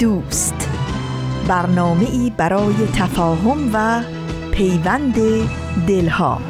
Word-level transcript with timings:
دوست. 0.00 0.68
برنامه 1.48 2.10
ای 2.10 2.32
برای 2.36 2.74
تفاهم 2.86 3.70
و 3.72 4.02
پیوند 4.50 5.14
دلها. 5.86 6.40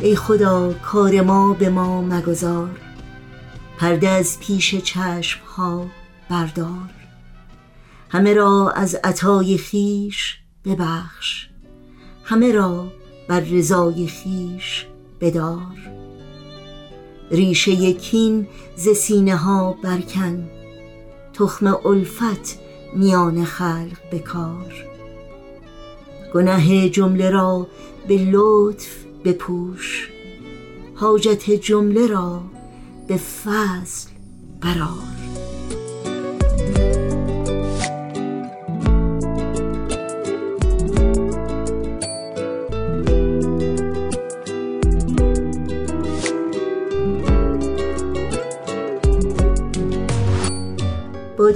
ای 0.00 0.16
خدا 0.16 0.72
کار 0.72 1.20
ما 1.20 1.52
به 1.52 1.68
ما 1.68 2.02
مگذار. 2.02 2.70
پرده 3.78 4.08
از 4.08 4.40
پیش 4.40 4.74
چشم 4.74 5.40
ها 5.56 5.86
بردار. 6.30 6.90
همه 8.10 8.34
را 8.34 8.72
از 8.76 8.94
عطای 9.04 9.58
خیش 9.58 10.38
ببخش. 10.64 11.48
همه 12.24 12.52
را 12.52 12.86
بر 13.28 13.40
رضای 13.40 14.06
خیش 14.06 14.86
بدار. 15.20 15.76
ریشه 17.30 17.70
یکین 17.70 18.46
ز 18.76 18.88
سینه 18.88 19.36
ها 19.36 19.76
برکن 19.82 20.50
تخم 21.32 21.66
الفت 21.86 22.58
میان 22.94 23.44
خلق 23.44 23.98
بکار. 24.12 24.86
گناه 26.34 26.88
جمله 26.88 27.30
را 27.30 27.66
به 28.08 28.18
لطف 28.18 29.04
بپوش 29.24 30.08
حاجت 30.94 31.50
جمله 31.50 32.06
را 32.06 32.42
به 33.08 33.16
فضل 33.16 34.10
قرار 34.60 35.25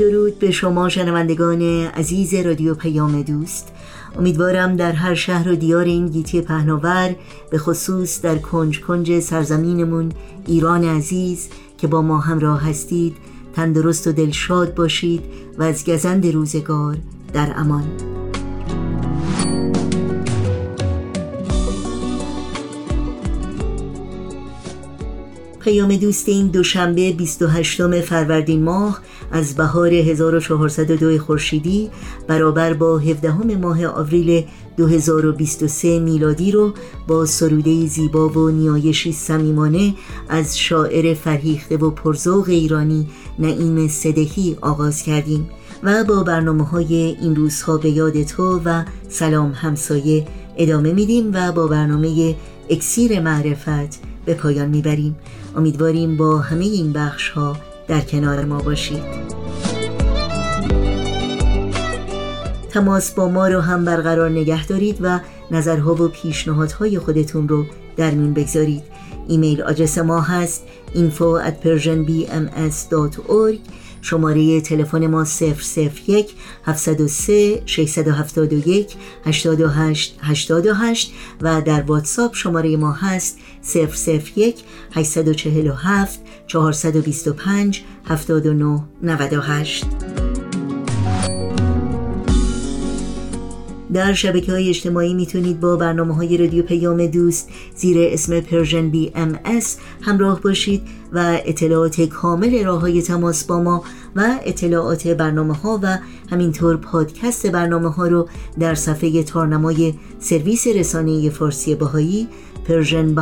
درود 0.01 0.39
به 0.39 0.51
شما 0.51 0.89
شنوندگان 0.89 1.63
عزیز 1.87 2.35
رادیو 2.35 2.75
پیام 2.75 3.23
دوست. 3.23 3.69
امیدوارم 4.19 4.77
در 4.77 4.93
هر 4.93 5.15
شهر 5.15 5.49
و 5.49 5.55
دیار 5.55 5.85
این 5.85 6.07
گیتی 6.09 6.41
پهناور 6.41 7.17
به 7.51 7.59
خصوص 7.59 8.21
در 8.21 8.39
کنج 8.39 8.81
کنج 8.81 9.21
سرزمینمون 9.21 10.13
ایران 10.47 10.85
عزیز 10.85 11.49
که 11.79 11.87
با 11.87 12.03
ما 12.03 12.19
همراه 12.19 12.69
هستید 12.69 13.17
تندرست 13.57 14.07
و 14.07 14.13
دلشاد 14.13 14.75
باشید 14.75 15.23
و 15.59 15.63
از 15.63 15.85
گزند 15.85 16.27
روزگار 16.27 16.97
در 17.33 17.53
امان. 17.57 17.85
پیام 25.61 25.97
دوست 25.97 26.29
این 26.29 26.47
دوشنبه 26.47 27.13
28 27.13 28.01
فروردین 28.01 28.63
ماه 28.63 29.01
از 29.31 29.55
بهار 29.55 29.93
1402 29.93 31.19
خورشیدی 31.19 31.91
برابر 32.27 32.75
با 32.75 32.99
17 32.99 33.57
ماه 33.57 33.87
آوریل 33.87 34.45
2023 34.77 35.99
میلادی 35.99 36.53
رو 36.53 36.73
با 37.07 37.27
سروده 37.27 37.87
زیبا 37.87 38.29
و 38.29 38.51
نیایشی 38.51 39.13
صمیمانه 39.13 39.95
از 40.29 40.59
شاعر 40.59 41.15
فرهیخته 41.15 41.77
و 41.77 41.91
پرزوق 41.91 42.49
ایرانی 42.49 43.07
نعیم 43.39 43.89
صدهی 43.89 44.57
آغاز 44.61 45.03
کردیم 45.03 45.49
و 45.83 46.05
با 46.05 46.23
برنامه 46.23 46.65
های 46.65 46.95
این 46.95 47.37
روزها 47.37 47.77
به 47.77 47.91
یاد 47.91 48.23
تو 48.23 48.61
و 48.65 48.85
سلام 49.09 49.53
همسایه 49.53 50.27
ادامه 50.57 50.93
میدیم 50.93 51.31
و 51.33 51.53
با 51.53 51.67
برنامه 51.67 52.37
اکسیر 52.71 53.21
معرفت 53.21 54.01
به 54.25 54.35
پایان 54.35 54.69
می‌بریم. 54.69 55.17
امیدواریم 55.57 56.17
با 56.17 56.39
همه 56.39 56.65
این 56.65 56.93
بخش 56.93 57.29
ها 57.29 57.57
در 57.91 58.01
کنار 58.01 58.45
ما 58.45 58.59
باشید 58.59 59.03
تماس 62.71 63.11
با 63.11 63.29
ما 63.29 63.49
رو 63.49 63.61
هم 63.61 63.85
برقرار 63.85 64.31
نگه 64.31 64.67
دارید 64.67 64.99
و 65.01 65.21
نظرها 65.51 65.95
و 65.95 66.09
پیشنهادهای 66.09 66.99
خودتون 66.99 67.49
رو 67.49 67.67
در 67.97 68.11
میون 68.11 68.35
بگذارید. 68.35 68.83
ایمیل 69.29 69.63
آدرس 69.63 69.99
ما 69.99 70.21
هست 70.21 70.67
info 70.95 71.41
at 71.47 71.55
persianbms.org 71.65 73.59
شماره 74.03 74.61
تلفن 74.61 75.07
ما 75.07 75.25
001 76.07 76.35
703 76.65 77.63
671 77.67 78.97
828 79.25 80.19
828 80.23 81.13
و 81.41 81.63
در 81.63 81.83
واتساپ 81.83 82.35
شماره 82.35 82.77
ما 82.77 82.93
هست 82.93 83.39
001 84.37 84.57
847 84.95 86.21
425 86.51 87.85
79 88.05 88.81
98 89.03 89.87
در 93.93 94.13
شبکه 94.13 94.53
های 94.53 94.69
اجتماعی 94.69 95.15
می‌تونید 95.15 95.61
با 95.61 95.77
برنامه 95.77 96.15
های 96.15 96.37
رادیو 96.37 96.63
پیام 96.63 97.07
دوست 97.07 97.49
زیر 97.77 97.97
اسم 98.01 98.41
Persian 98.41 98.91
BMS 98.91 99.79
همراه 100.01 100.41
باشید 100.41 100.83
و 101.13 101.39
اطلاعات 101.45 102.01
کامل 102.01 102.65
راه 102.65 102.81
های 102.81 103.03
تماس 103.03 103.45
با 103.45 103.63
ما 103.63 103.85
و 104.17 104.39
اطلاعات 104.45 105.09
برنامه 105.09 105.55
ها 105.55 105.81
و 105.83 105.99
همینطور 106.31 106.77
پادکست 106.77 107.47
برنامه 107.47 107.89
ها 107.91 108.07
رو 108.07 108.29
در 108.59 108.75
صفحه 108.75 109.23
تارنمای 109.23 109.95
سرویس 110.19 110.67
رسانه 110.67 111.31
فارسی 111.31 111.75
بهایی 111.75 112.29
Persian 112.69 113.15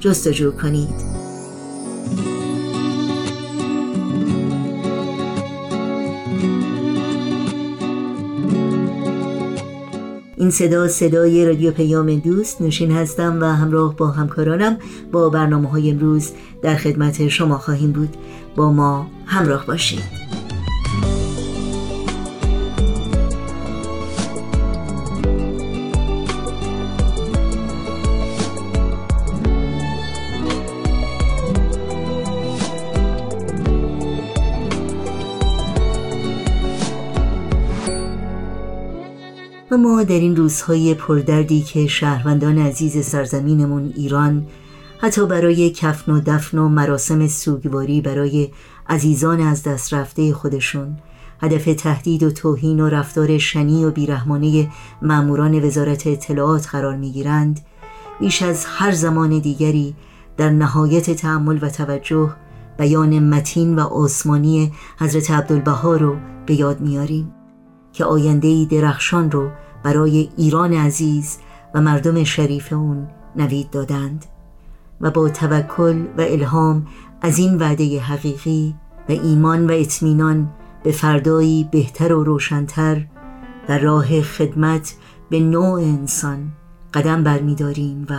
جستجو 0.00 0.50
کنید. 0.50 1.29
این 10.40 10.50
صدا 10.50 10.88
صدای 10.88 11.46
رادیو 11.46 11.70
پیام 11.70 12.18
دوست 12.18 12.62
نوشین 12.62 12.90
هستم 12.90 13.38
و 13.40 13.44
همراه 13.44 13.96
با 13.96 14.08
همکارانم 14.08 14.78
با 15.12 15.28
برنامه 15.28 15.68
های 15.68 15.90
امروز 15.90 16.30
در 16.62 16.76
خدمت 16.76 17.28
شما 17.28 17.58
خواهیم 17.58 17.92
بود. 17.92 18.16
با 18.56 18.72
ما 18.72 19.06
همراه 19.26 19.66
باشید. 19.66 20.39
و 39.70 39.76
ما 39.76 40.02
در 40.02 40.18
این 40.18 40.36
روزهای 40.36 40.94
پردردی 40.94 41.62
که 41.62 41.86
شهروندان 41.86 42.58
عزیز 42.58 43.06
سرزمینمون 43.06 43.92
ایران 43.96 44.46
حتی 44.98 45.26
برای 45.26 45.70
کفن 45.70 46.12
و 46.12 46.20
دفن 46.20 46.58
و 46.58 46.68
مراسم 46.68 47.26
سوگواری 47.26 48.00
برای 48.00 48.50
عزیزان 48.88 49.40
از 49.40 49.62
دست 49.62 49.94
رفته 49.94 50.34
خودشون 50.34 50.96
هدف 51.40 51.64
تهدید 51.64 52.22
و 52.22 52.30
توهین 52.30 52.80
و 52.80 52.88
رفتار 52.88 53.38
شنی 53.38 53.84
و 53.84 53.90
بیرحمانه 53.90 54.68
ماموران 55.02 55.64
وزارت 55.64 56.06
اطلاعات 56.06 56.68
قرار 56.68 56.96
می‌گیرند 56.96 57.60
بیش 58.20 58.42
از 58.42 58.64
هر 58.68 58.92
زمان 58.92 59.38
دیگری 59.38 59.94
در 60.36 60.50
نهایت 60.50 61.10
تعمل 61.10 61.58
و 61.62 61.68
توجه 61.68 62.30
بیان 62.78 63.18
متین 63.18 63.76
و 63.76 63.80
آسمانی 63.80 64.72
حضرت 64.98 65.30
عبدالبها 65.30 65.96
رو 65.96 66.16
به 66.46 66.54
یاد 66.54 66.80
میاریم 66.80 67.39
که 67.92 68.04
آینده 68.04 68.64
درخشان 68.64 69.30
رو 69.30 69.50
برای 69.82 70.28
ایران 70.36 70.72
عزیز 70.72 71.38
و 71.74 71.80
مردم 71.80 72.24
شریف 72.24 72.72
اون 72.72 73.08
نوید 73.36 73.70
دادند 73.70 74.24
و 75.00 75.10
با 75.10 75.28
توکل 75.28 76.06
و 76.18 76.20
الهام 76.20 76.86
از 77.22 77.38
این 77.38 77.58
وعده 77.58 78.00
حقیقی 78.00 78.74
و 79.08 79.12
ایمان 79.12 79.70
و 79.70 79.72
اطمینان 79.72 80.50
به 80.82 80.92
فردایی 80.92 81.68
بهتر 81.72 82.12
و 82.12 82.24
روشنتر 82.24 83.06
در 83.66 83.78
راه 83.78 84.22
خدمت 84.22 84.94
به 85.30 85.40
نوع 85.40 85.80
انسان 85.80 86.52
قدم 86.94 87.24
برمیداریم 87.24 88.06
و 88.10 88.14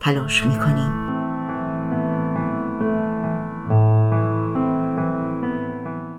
تلاش 0.00 0.46
می‌کنیم. 0.46 1.09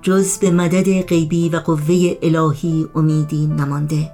جز 0.02 0.38
به 0.38 0.52
مدد 0.52 1.02
غیبی 1.02 1.50
و 1.50 1.60
قوه 1.60 2.18
الهی 2.22 2.88
امیدی 2.96 3.48
نمانده. 3.48 4.12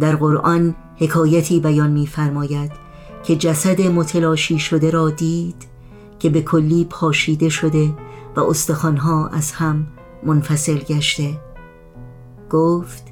در 0.00 0.16
قرآن 0.16 0.74
حکایتی 0.96 1.60
بیان 1.60 1.90
می‌فرماید 1.90 2.72
که 3.24 3.36
جسد 3.36 3.80
متلاشی 3.80 4.58
شده 4.58 4.90
را 4.90 5.10
دید 5.10 5.66
که 6.18 6.30
به 6.30 6.42
کلی 6.42 6.86
پاشیده 6.90 7.48
شده 7.48 7.94
و 8.36 8.40
استخوانها 8.40 9.28
از 9.28 9.52
هم 9.52 9.86
منفصل 10.22 10.78
گشته. 10.78 11.40
گفت 12.50 13.04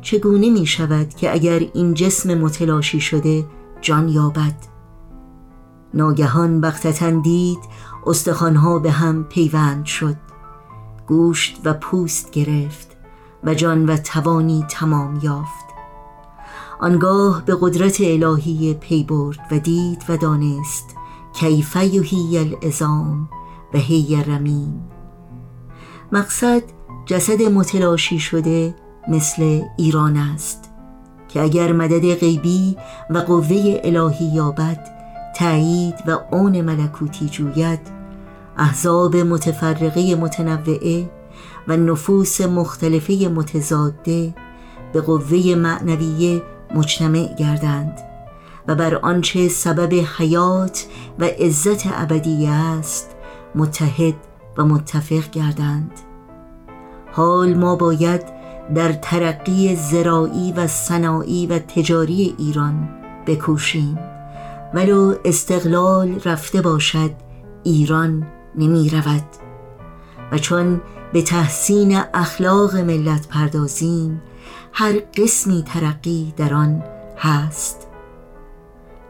چگونه 0.00 0.50
می 0.50 0.66
شود 0.66 1.08
که 1.08 1.32
اگر 1.32 1.62
این 1.74 1.94
جسم 1.94 2.34
متلاشی 2.34 3.00
شده 3.00 3.44
جان 3.80 4.08
یابد؟ 4.08 4.54
ناگهان 5.94 6.60
بختتن 6.60 7.20
دید 7.20 7.58
استخوانها 8.06 8.78
به 8.78 8.90
هم 8.90 9.24
پیوند 9.24 9.84
شد. 9.84 10.16
گوشت 11.06 11.60
و 11.64 11.74
پوست 11.74 12.30
گرفت 12.30 12.96
و 13.44 13.54
جان 13.54 13.86
و 13.86 13.96
توانی 13.96 14.64
تمام 14.68 15.20
یافت. 15.22 15.66
آنگاه 16.80 17.42
به 17.44 17.56
قدرت 17.60 18.00
الهی 18.00 18.74
پی 18.74 19.04
برد 19.04 19.38
و 19.50 19.58
دید 19.58 20.02
و 20.08 20.16
دانست 20.16 20.96
کیف 21.32 21.76
یحیی 21.76 22.38
العظام 22.38 23.28
و 23.74 23.78
هی 23.78 24.22
رمیم. 24.26 24.90
مقصد 26.12 26.62
جسد 27.06 27.42
متلاشی 27.42 28.18
شده 28.18 28.74
مثل 29.08 29.62
ایران 29.76 30.16
است 30.16 30.70
که 31.28 31.42
اگر 31.42 31.72
مدد 31.72 32.14
غیبی 32.14 32.76
و 33.10 33.18
قوه 33.18 33.80
الهی 33.84 34.26
یابد 34.26 34.86
تایید 35.36 35.94
و 36.06 36.18
اون 36.30 36.60
ملکوتی 36.60 37.28
جوید 37.28 37.80
احزاب 38.58 39.16
متفرقه 39.16 40.14
متنوعه 40.14 41.10
و 41.68 41.76
نفوس 41.76 42.40
مختلفه 42.40 43.14
متضاده 43.34 44.34
به 44.92 45.00
قوه 45.00 45.54
معنویه 45.54 46.42
مجتمع 46.74 47.34
گردند 47.38 47.98
و 48.68 48.74
بر 48.74 48.94
آنچه 48.94 49.48
سبب 49.48 49.94
حیات 50.18 50.86
و 51.18 51.24
عزت 51.24 51.86
ابدی 52.02 52.46
است 52.46 53.16
متحد 53.54 54.14
و 54.58 54.64
متفق 54.64 55.30
گردند. 55.30 55.92
حال 57.12 57.54
ما 57.54 57.76
باید 57.76 58.22
در 58.74 58.92
ترقی 58.92 59.76
زراعی 59.76 60.52
و 60.52 60.66
صناعی 60.66 61.46
و 61.46 61.58
تجاری 61.58 62.34
ایران 62.38 62.88
بکوشیم 63.26 63.98
ولو 64.74 65.14
استقلال 65.24 66.20
رفته 66.24 66.62
باشد 66.62 67.10
ایران 67.64 68.26
نمی 68.56 68.90
رود 68.90 69.24
و 70.32 70.38
چون 70.38 70.80
به 71.12 71.22
تحسین 71.22 72.00
اخلاق 72.14 72.76
ملت 72.76 73.28
پردازیم 73.28 74.22
هر 74.72 74.92
قسمی 74.98 75.64
ترقی 75.66 76.34
در 76.36 76.54
آن 76.54 76.82
هست. 77.18 77.86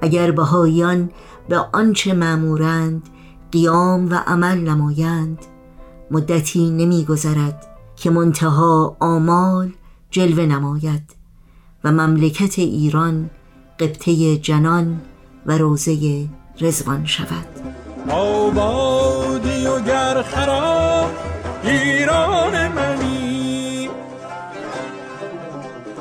اگر 0.00 0.30
بهاییان 0.30 1.10
به 1.48 1.58
آنچه 1.72 2.14
معمورند 2.14 3.02
قیام 3.52 4.10
و 4.10 4.14
عمل 4.14 4.58
نمایند 4.58 5.38
مدتی 6.10 6.70
نمیگذرد 6.70 7.66
که 7.96 8.10
منتها 8.10 8.96
آمال 9.00 9.72
جلوه 10.10 10.46
نماید 10.46 11.16
و 11.84 11.92
مملکت 11.92 12.58
ایران 12.58 13.30
قبطه 13.80 14.36
جنان 14.36 15.00
و 15.46 15.58
روزه 15.58 16.28
رزوان 16.60 17.04
شود. 17.04 17.85
آبادی 18.10 19.66
و 19.66 19.80
گر 19.80 20.22
خراب 20.22 21.10
ایران 21.64 22.68
منی. 22.68 23.90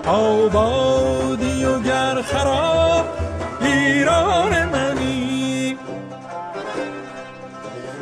آبادی 0.08 1.66
و 1.66 1.80
گر 1.80 2.22
خراب 2.22 3.06
ایران 3.62 4.66
منی. 4.66 5.78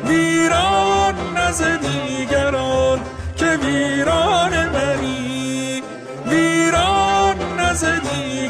ویران 0.06 1.16
نز 1.38 1.62
دیگران 1.62 3.00
که 3.38 3.46
ویران 3.46 4.70
منی. 4.70 5.84
ویران 6.26 7.36
نز 7.60 7.86
دیگران 7.86 8.43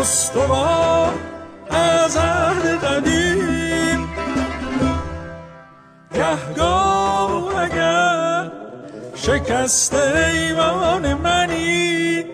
استوار 0.00 1.12
از 1.70 2.16
عهد 2.16 2.84
قدیم. 2.84 4.08
گهگاه 6.14 7.62
اگر 7.62 8.50
شکست 9.14 9.94
ایوان 9.94 11.14
منی. 11.14 12.24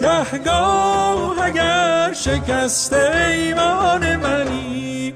گهگاه 0.00 1.44
اگر 1.44 2.12
شکست 2.12 2.92
ایوان 2.92 4.16
منی. 4.16 5.14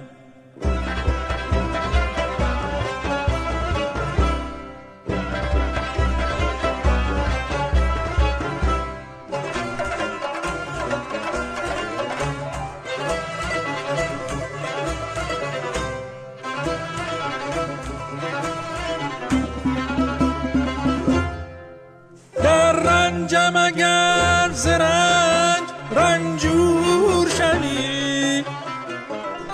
رنجم 23.40 23.56
اگر 23.56 24.50
ز 24.52 24.66
رنج 24.66 25.68
رنجور 25.96 27.28
شوی. 27.28 28.44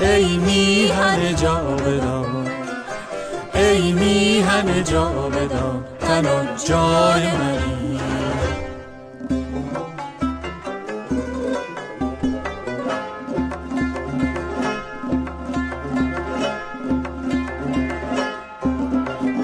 ای 0.00 0.36
میهن 0.38 1.36
جاودان 1.36 2.48
ای 3.54 3.92
میهن 3.92 4.84
جاودان 4.84 5.84
تنها 6.00 6.44
جای 6.68 7.22
منی. 7.32 8.00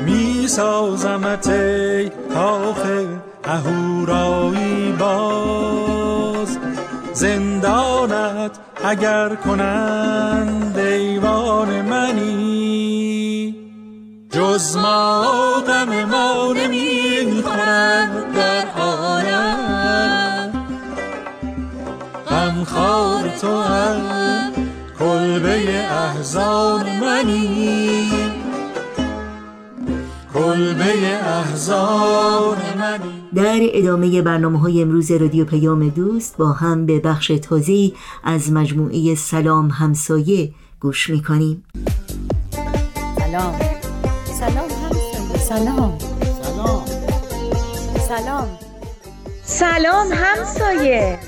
می 0.05 0.49
سازمت 0.49 1.49
ای 1.49 2.11
کاخ 2.35 2.87
اهورایی 3.45 4.93
باز. 4.93 6.59
زندانت 7.15 8.59
اگر 8.85 9.35
کنند 9.35 10.79
ایوان 10.79 11.83
منی 11.83 13.55
جز 14.33 14.77
ما 14.77 15.23
غم 15.67 16.05
ما 16.05 16.53
نمی 16.53 17.43
خورد 17.43 18.35
در 18.35 18.67
عالم. 18.81 20.53
غمخوار 22.29 23.29
تو 23.41 23.61
هم 23.61 24.01
کلبه 24.99 25.85
احزان 25.91 26.87
منی. 27.01 28.11
کلبه 30.35 31.19
احزان 31.25 32.59
منی. 32.79 33.22
در 33.35 33.61
ادامه 33.61 34.23
برنامه 34.23 34.59
های 34.59 34.83
امروز 34.83 35.11
رادیو 35.11 35.45
پیام 35.45 35.89
دوست 35.89 36.37
با 36.37 36.53
هم 36.53 36.87
به 36.87 37.01
بخش 37.01 37.33
تازه 37.43 37.93
از 38.25 38.53
مجموعه 38.53 39.15
سلام 39.15 39.69
همسایه 39.69 40.53
گوش 40.81 41.11
می‌کنیم. 41.11 41.65
سلام. 43.19 43.55
سلام 44.41 44.71
همسایه. 44.85 45.39
سلام. 45.39 45.99
سلام. 46.49 46.85
سلام 48.09 48.49
سلام 49.43 50.07
همسایه. 50.13 51.19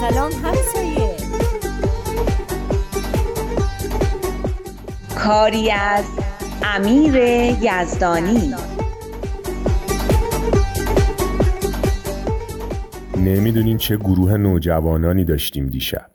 سلام 0.00 0.32
همسایه. 0.32 1.16
کاری 5.18 5.70
از 5.70 6.04
امیر 6.62 7.14
یزدانی. 7.60 8.54
نمی‌دونین 13.24 13.76
چه 13.76 13.96
گروه 13.96 14.36
نوجوانانی 14.36 15.24
داشتیم 15.24 15.66
دیشب. 15.66 16.10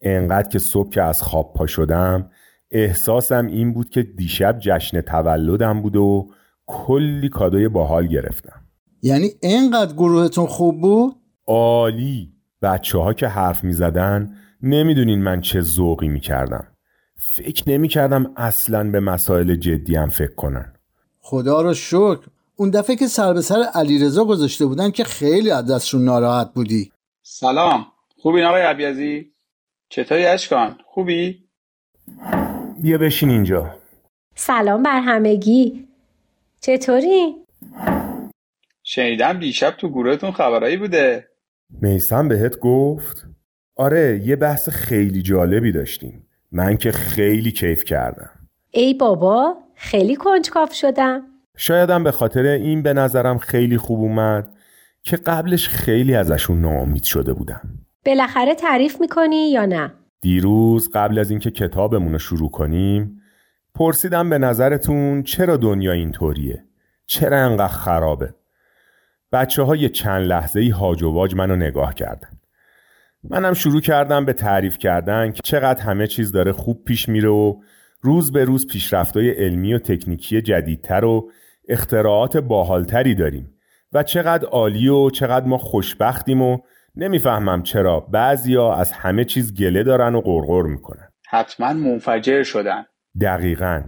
انقدر 0.00 0.48
که 0.48 0.58
صبح 0.58 0.90
که 0.90 1.02
از 1.02 1.22
خواب 1.22 1.52
پا 1.54 1.66
شدم 1.66 2.30
احساسم 2.70 3.46
این 3.46 3.72
بود 3.72 3.90
که 3.90 4.02
دیشب 4.02 4.58
جشن 4.58 5.00
تولدم 5.00 5.82
بود 5.82 5.96
و 5.96 6.30
کلی 6.66 7.28
کادوی 7.28 7.68
باحال 7.68 8.06
گرفتم. 8.06 8.60
یعنی 9.02 9.28
انقدر 9.42 9.92
گروهتون 9.92 10.46
خوب 10.46 10.80
بود؟ 10.80 11.14
عالی. 11.46 12.32
بچه 12.62 12.98
ها 12.98 13.12
که 13.12 13.28
حرف 13.28 13.64
می 13.64 13.72
زدن 13.72 14.34
نمی‌دونین 14.62 15.22
من 15.22 15.40
چه 15.40 15.60
ذوقی 15.60 16.08
می 16.08 16.20
کردم 16.20 16.66
فکر 17.16 17.70
نمی 17.70 17.88
کردم 17.88 18.32
اصلا 18.36 18.90
به 18.90 19.00
مسائل 19.00 19.54
جدی 19.54 19.96
هم 19.96 20.08
فکر 20.08 20.34
کنن. 20.34 20.72
خدا 21.18 21.62
رو 21.62 21.74
شکر. 21.74 22.26
اون 22.60 22.70
دفعه 22.70 22.96
که 22.96 23.06
سر 23.06 23.32
به 23.32 23.40
سر 23.40 23.62
علیرضا 23.74 24.24
گذاشته 24.24 24.66
بودن 24.66 24.90
که 24.90 25.04
خیلی 25.04 25.50
از 25.50 25.70
دستشون 25.70 26.04
ناراحت 26.04 26.52
بودی. 26.54 26.92
سلام. 27.22 27.86
خوبی 28.18 28.42
آقای 28.42 28.62
عبیزی 28.62 29.32
چطوری 29.88 30.26
اشکان؟ 30.26 30.78
خوبی؟ 30.86 31.44
بیا 32.82 32.98
بشین 32.98 33.30
اینجا. 33.30 33.76
سلام 34.34 34.82
بر 34.82 35.00
همگی. 35.00 35.88
چطوری؟ 36.60 37.34
شنیدم 38.82 39.38
دیشب 39.38 39.70
تو 39.70 39.88
گروهتون 39.88 40.32
خبرایی 40.32 40.76
بوده. 40.76 41.28
میسم 41.70 42.28
بهت 42.28 42.58
گفت؟ 42.58 43.26
آره 43.76 44.20
یه 44.24 44.36
بحث 44.36 44.68
خیلی 44.68 45.22
جالبی 45.22 45.72
داشتیم. 45.72 46.28
من 46.52 46.76
که 46.76 46.92
خیلی 46.92 47.52
کیف 47.52 47.84
کردم. 47.84 48.30
ای 48.70 48.94
بابا 48.94 49.56
خیلی 49.74 50.16
کنجکاف 50.16 50.72
شدم. 50.72 51.29
شایدم 51.62 52.04
به 52.04 52.12
خاطر 52.12 52.42
این 52.42 52.82
به 52.82 52.92
نظرم 52.92 53.38
خیلی 53.38 53.78
خوب 53.78 54.00
اومد 54.00 54.52
که 55.02 55.16
قبلش 55.16 55.68
خیلی 55.68 56.14
ازشون 56.14 56.60
ناامید 56.60 57.02
شده 57.02 57.32
بودم. 57.32 57.60
بالاخره 58.06 58.54
تعریف 58.54 59.00
می‌کنی 59.00 59.50
یا 59.50 59.64
نه؟ 59.64 59.92
دیروز 60.20 60.90
قبل 60.94 61.18
از 61.18 61.30
اینکه 61.30 61.50
کتابمون 61.50 62.12
رو 62.12 62.18
شروع 62.18 62.50
کنیم 62.50 63.22
پرسیدم 63.74 64.30
به 64.30 64.38
نظرتون 64.38 65.22
چرا 65.22 65.56
دنیا 65.56 65.92
اینطوریه؟ 65.92 66.64
چرا 67.06 67.44
انقدر 67.44 67.68
خرابه؟ 67.68 68.34
بچه 69.32 69.62
های 69.62 69.88
چند 69.88 70.26
لحظه 70.26 70.60
ای 70.60 70.68
هاج 70.68 71.02
و 71.02 71.12
واج 71.12 71.34
منو 71.34 71.56
نگاه 71.56 71.94
کردن. 71.94 72.28
منم 73.30 73.54
شروع 73.54 73.80
کردم 73.80 74.24
به 74.24 74.32
تعریف 74.32 74.78
کردن 74.78 75.32
که 75.32 75.40
چقدر 75.44 75.82
همه 75.82 76.06
چیز 76.06 76.32
داره 76.32 76.52
خوب 76.52 76.84
پیش 76.84 77.08
میره 77.08 77.28
و 77.28 77.60
روز 78.00 78.32
به 78.32 78.44
روز 78.44 78.66
پیشرفتای 78.66 79.30
علمی 79.30 79.74
و 79.74 79.78
تکنیکی 79.78 80.42
جدیدتر 80.42 81.04
و 81.04 81.30
اختراعات 81.68 82.36
باحالتری 82.36 83.14
داریم 83.14 83.54
و 83.92 84.02
چقدر 84.02 84.48
عالی 84.48 84.88
و 84.88 85.10
چقدر 85.10 85.46
ما 85.46 85.58
خوشبختیم 85.58 86.42
و 86.42 86.58
نمی‌فهمم 86.96 87.62
چرا 87.62 88.00
بعضیا 88.00 88.74
از 88.74 88.92
همه 88.92 89.24
چیز 89.24 89.54
گله 89.54 89.82
دارن 89.82 90.14
و 90.14 90.20
غرغر 90.20 90.62
می‌کنن. 90.62 91.08
حتما 91.28 91.72
منفجر 91.72 92.42
شدن. 92.42 92.84
دقیقا. 93.20 93.82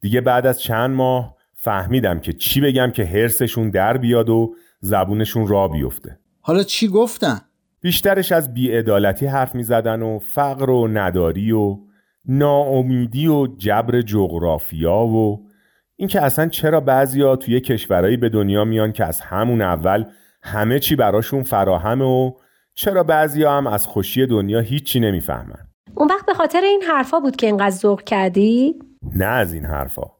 دیگه 0.00 0.20
بعد 0.20 0.46
از 0.46 0.60
چند 0.60 0.90
ماه 0.90 1.36
فهمیدم 1.54 2.20
که 2.20 2.32
چی 2.32 2.60
بگم 2.60 2.90
که 2.90 3.04
هرسشون 3.04 3.70
در 3.70 3.96
بیاد 3.96 4.28
و 4.28 4.54
زبونشون 4.80 5.48
را 5.48 5.68
بیفته. 5.68 6.18
حالا 6.40 6.62
چی 6.62 6.88
گفتن؟ 6.88 7.40
بیشترش 7.80 8.32
از 8.32 8.54
بیعدالتی 8.54 9.26
حرف 9.26 9.54
می 9.54 9.62
زدن 9.62 10.02
و 10.02 10.18
فقر 10.18 10.70
و 10.70 10.88
نداری 10.88 11.52
و 11.52 11.78
ناامیدی 12.24 13.26
و 13.26 13.46
جبر 13.46 14.00
جغرافیا 14.00 14.96
و 14.96 15.46
اینکه 15.96 16.22
اصلا 16.22 16.48
چرا 16.48 16.80
بعضیا 16.80 17.36
توی 17.36 17.60
کشورهایی 17.60 18.16
به 18.16 18.28
دنیا 18.28 18.64
میان 18.64 18.92
که 18.92 19.04
از 19.04 19.20
همون 19.20 19.62
اول 19.62 20.04
همه 20.42 20.78
چی 20.78 20.96
براشون 20.96 21.42
فراهمه 21.42 22.04
و 22.04 22.32
چرا 22.74 23.02
بعضیا 23.02 23.52
هم 23.52 23.66
از 23.66 23.86
خوشی 23.86 24.26
دنیا 24.26 24.60
هیچی 24.60 25.00
نمی‌فهمن 25.00 25.68
اون 25.94 26.08
وقت 26.08 26.26
به 26.26 26.34
خاطر 26.34 26.60
این 26.60 26.82
حرفا 26.82 27.20
بود 27.20 27.36
که 27.36 27.46
اینقدر 27.46 27.70
ذوق 27.70 28.02
کردی؟ 28.02 28.74
نه 29.14 29.24
از 29.24 29.52
این 29.52 29.64
حرفا 29.64 30.10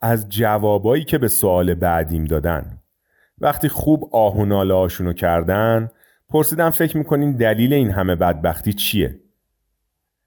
از 0.00 0.28
جوابایی 0.28 1.04
که 1.04 1.18
به 1.18 1.28
سوال 1.28 1.74
بعدیم 1.74 2.24
دادن 2.24 2.78
وقتی 3.38 3.68
خوب 3.68 4.08
آه 4.12 4.36
و 4.36 4.44
ناله 4.44 5.12
کردن 5.12 5.90
پرسیدم 6.28 6.70
فکر 6.70 6.96
می‌کنین 6.96 7.36
دلیل 7.36 7.72
این 7.72 7.90
همه 7.90 8.14
بدبختی 8.16 8.72
چیه؟ 8.72 9.20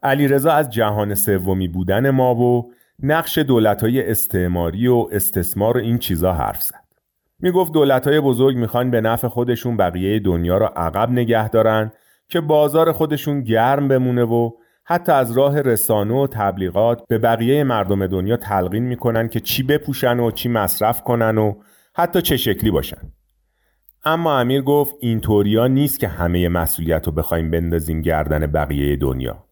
علی 0.04 0.28
رضا 0.28 0.52
از 0.52 0.70
جهان 0.70 1.16
سومی 1.16 1.68
بودن 1.68 2.10
ما 2.10 2.36
و 2.36 2.74
نقش 3.04 3.40
های 3.82 4.12
استعماری 4.12 4.88
و 4.88 5.08
استثمار 5.12 5.78
این 5.78 5.98
چیزا 5.98 6.34
حرف 6.34 6.62
زد. 6.62 6.84
می‌گفت 7.40 7.76
های 7.76 8.20
بزرگ 8.20 8.58
می‌خوان 8.58 8.92
به 8.92 9.02
نفع 9.02 9.28
خودشون 9.28 9.78
بقیه 9.78 10.20
دنیا 10.20 10.58
را 10.58 10.68
عقب 10.68 11.12
نگه 11.12 11.50
دارن 11.50 11.92
که 12.30 12.42
بازار 12.42 12.92
خودشون 12.92 13.44
گرم 13.44 13.88
بمونه 13.88 14.24
و 14.24 14.52
حتی 14.84 15.12
از 15.12 15.32
راه 15.32 15.62
رسانه 15.62 16.14
و 16.14 16.28
تبلیغات 16.28 17.02
به 17.08 17.18
بقیه 17.18 17.64
مردم 17.64 18.08
دنیا 18.08 18.38
تلقین 18.38 18.84
می‌کنن 18.84 19.28
که 19.28 19.40
چی 19.40 19.64
بپوشن 19.64 20.20
و 20.20 20.32
چی 20.32 20.50
مصرف 20.50 21.04
کنن 21.04 21.38
و 21.38 21.54
حتی 21.96 22.22
چه 22.22 22.38
شکلی 22.38 22.72
باشن. 22.72 23.12
اما 24.06 24.40
امیر 24.40 24.62
گفت 24.62 24.96
اینطوریا 25.00 25.68
نیست 25.68 26.00
که 26.00 26.08
همه 26.08 26.50
مسئولیت 26.50 27.08
رو 27.08 27.12
بخوایم 27.12 27.52
بندازیم 27.52 28.02
گردن 28.02 28.46
بقیه 28.46 28.96
دنیا. 28.96 29.46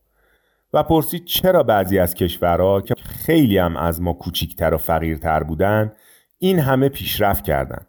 و 0.73 0.83
پرسید 0.83 1.25
چرا 1.25 1.63
بعضی 1.63 1.99
از 1.99 2.13
کشورها 2.13 2.81
که 2.81 2.93
خیلی 3.27 3.57
هم 3.57 3.77
از 3.77 4.01
ما 4.01 4.13
کوچیکتر 4.13 4.73
و 4.73 4.77
فقیرتر 4.77 5.43
بودن 5.43 5.91
این 6.37 6.59
همه 6.59 6.89
پیشرفت 6.89 7.43
کردن. 7.43 7.85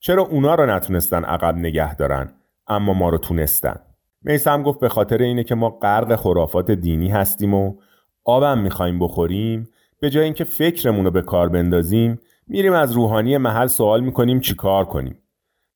چرا 0.00 0.22
اونا 0.22 0.54
رو 0.54 0.66
نتونستن 0.66 1.24
عقب 1.24 1.56
نگه 1.56 1.94
دارن 1.94 2.32
اما 2.66 2.92
ما 2.92 3.08
رو 3.08 3.18
تونستن؟ 3.18 3.76
میسم 4.22 4.62
گفت 4.62 4.80
به 4.80 4.88
خاطر 4.88 5.18
اینه 5.18 5.44
که 5.44 5.54
ما 5.54 5.70
غرق 5.70 6.16
خرافات 6.16 6.70
دینی 6.70 7.08
هستیم 7.08 7.54
و 7.54 7.74
آبم 8.24 8.58
می‌خوایم 8.58 8.98
بخوریم 8.98 9.68
به 10.00 10.10
جای 10.10 10.24
اینکه 10.24 10.44
فکرمون 10.44 11.04
رو 11.04 11.10
به 11.10 11.22
کار 11.22 11.48
بندازیم 11.48 12.18
میریم 12.46 12.72
از 12.72 12.92
روحانی 12.92 13.38
محل 13.38 13.66
سوال 13.66 14.00
می‌کنیم 14.00 14.40
چیکار 14.40 14.84
کنیم. 14.84 15.18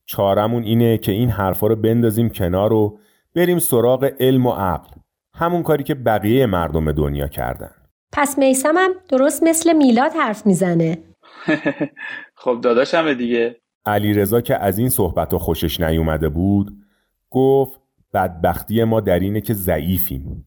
چارمون 0.06 0.62
اینه 0.62 0.98
که 0.98 1.12
این 1.12 1.30
حرفا 1.30 1.66
رو 1.66 1.76
بندازیم 1.76 2.28
کنار 2.28 2.72
و 2.72 2.98
بریم 3.34 3.58
سراغ 3.58 4.12
علم 4.20 4.46
و 4.46 4.52
عقل 4.52 4.90
همون 5.34 5.62
کاری 5.62 5.84
که 5.84 5.94
بقیه 5.94 6.46
مردم 6.46 6.92
دنیا 6.92 7.28
کردن. 7.28 7.79
پس 8.12 8.38
میسمم 8.38 8.90
درست 9.08 9.42
مثل 9.42 9.72
میلاد 9.72 10.12
حرف 10.12 10.46
می‌زنه. 10.46 10.98
خب 12.42 12.60
داداشم 12.62 13.14
دیگه. 13.14 13.56
علی 13.86 14.14
رضا 14.14 14.40
که 14.40 14.56
از 14.56 14.78
این 14.78 14.88
صحبت 14.88 15.36
خوشش 15.36 15.80
نیومده 15.80 16.28
بود 16.28 16.76
گفت 17.30 17.80
بدبختی 18.14 18.84
ما 18.84 19.00
در 19.00 19.18
اینه 19.20 19.40
که 19.40 19.54
ضعیفیم. 19.54 20.46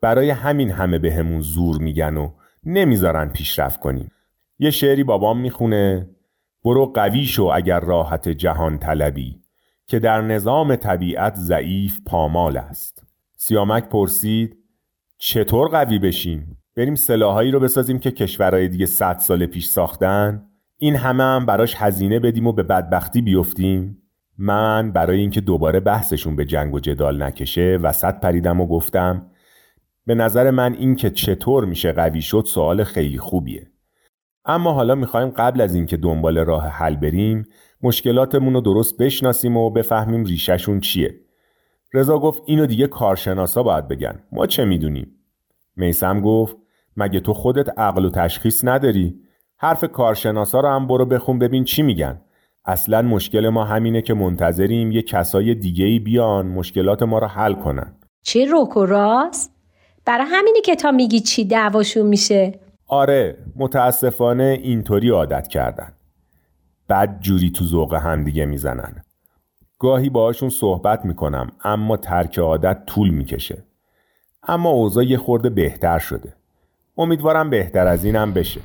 برای 0.00 0.30
همین 0.30 0.70
همه 0.70 0.98
بهمون 0.98 1.36
به 1.36 1.42
زور 1.42 1.78
میگن 1.78 2.16
و 2.16 2.30
نمی‌ذارن 2.64 3.28
پیشرفت 3.28 3.80
کنیم. 3.80 4.10
یه 4.58 4.70
شعری 4.70 5.04
بابام 5.04 5.40
می‌خونه 5.40 6.10
برو 6.64 6.86
قوی 6.86 7.24
شو 7.24 7.44
اگر 7.54 7.80
راحت 7.80 8.28
جهان 8.28 8.78
طلبی 8.78 9.40
که 9.86 9.98
در 9.98 10.20
نظام 10.20 10.76
طبیعت 10.76 11.34
ضعیف 11.34 11.98
پامال 12.06 12.56
است. 12.56 13.02
سیامک 13.36 13.88
پرسید 13.88 14.56
چطور 15.18 15.68
قوی 15.68 15.98
بشیم؟ 15.98 16.57
بریم 16.78 16.94
سلاحایی 16.94 17.50
رو 17.50 17.60
بسازیم 17.60 17.98
که 17.98 18.10
کشورهای 18.10 18.68
دیگه 18.68 18.86
صد 18.86 19.18
سال 19.18 19.46
پیش 19.46 19.66
ساختن؟ 19.66 20.42
این 20.76 20.96
همه 20.96 21.22
هم 21.22 21.46
براش 21.46 21.74
هزینه 21.76 22.20
بدیم 22.20 22.46
و 22.46 22.52
به 22.52 22.62
بدبختی 22.62 23.20
بیفتیم؟ 23.20 24.02
من 24.38 24.92
برای 24.92 25.20
اینکه 25.20 25.40
دوباره 25.40 25.80
بحثشون 25.80 26.36
به 26.36 26.44
جنگ 26.44 26.74
و 26.74 26.80
جدال 26.80 27.22
نکشه 27.22 27.78
وسط 27.82 28.14
پریدم 28.20 28.60
و 28.60 28.66
گفتم 28.66 29.26
به 30.06 30.14
نظر 30.14 30.50
من 30.50 30.74
این 30.74 30.96
که 30.96 31.10
چطور 31.10 31.64
میشه 31.64 31.92
قوی 31.92 32.22
شد 32.22 32.44
سوال 32.46 32.84
خیلی 32.84 33.18
خوبیه 33.18 33.66
اما 34.44 34.72
حالا 34.72 34.94
می‌خوایم 34.94 35.28
قبل 35.28 35.60
از 35.60 35.74
اینکه 35.74 35.96
دنبال 35.96 36.38
راه 36.38 36.68
حل 36.68 36.96
بریم 36.96 37.46
مشکلاتمون 37.82 38.54
رو 38.54 38.60
درست 38.60 38.98
بشناسیم 38.98 39.56
و 39.56 39.70
بفهمیم 39.70 40.24
ریشهشون 40.24 40.80
چیه 40.80 41.14
رضا 41.94 42.18
گفت 42.18 42.42
اینو 42.46 42.66
دیگه 42.66 42.86
کارشناسا 42.86 43.62
باید 43.62 43.88
بگن 43.88 44.22
ما 44.32 44.46
چه 44.46 44.64
می‌دونیم 44.64 45.14
میسم 45.76 46.20
گفت 46.20 46.56
مگه 46.98 47.20
تو 47.20 47.34
خودت 47.34 47.78
عقل 47.78 48.04
و 48.04 48.10
تشخیص 48.10 48.64
نداری؟ 48.64 49.20
حرف 49.56 49.84
کارشناسا 49.84 50.60
رو 50.60 50.68
هم 50.68 50.86
برو 50.86 51.06
بخون 51.06 51.38
ببین 51.38 51.64
چی 51.64 51.82
میگن. 51.82 52.20
اصلا 52.64 53.02
مشکل 53.02 53.48
ما 53.48 53.64
همینه 53.64 54.02
که 54.02 54.14
منتظریم 54.14 54.92
یه 54.92 55.02
کسای 55.02 55.54
دیگه 55.54 55.84
ای 55.84 55.98
بیان 55.98 56.46
مشکلات 56.46 57.02
ما 57.02 57.18
رو 57.18 57.26
حل 57.26 57.54
کنن. 57.54 57.94
چی 58.22 58.46
روک 58.46 58.76
و 58.76 58.86
راست؟ 58.86 59.54
برای 60.04 60.26
همینی 60.30 60.60
که 60.60 60.76
تا 60.76 60.90
میگی 60.90 61.20
چی 61.20 61.44
دعواشون 61.44 62.06
میشه. 62.06 62.60
آره 62.86 63.36
متاسفانه 63.56 64.58
اینطوری 64.62 65.10
عادت 65.10 65.48
کردن. 65.48 65.92
بد 66.88 67.20
جوری 67.20 67.50
تو 67.50 67.64
ذوق 67.64 67.94
همدیگه 67.94 68.46
می‌زنن. 68.46 69.02
گاهی 69.78 70.10
باهاشون 70.10 70.48
صحبت 70.48 71.04
می‌کنم 71.04 71.50
اما 71.64 71.96
ترک 71.96 72.38
عادت 72.38 72.86
طول 72.86 73.10
می‌کشه. 73.10 73.64
اما 74.42 74.70
اوضاع 74.70 75.04
یه 75.04 75.18
خورده 75.18 75.50
بهتر 75.50 75.98
شده. 75.98 76.37
امیدوارم 76.98 77.50
بهتر 77.50 77.86
از 77.86 78.04
اینم 78.04 78.32
بشه. 78.32 78.60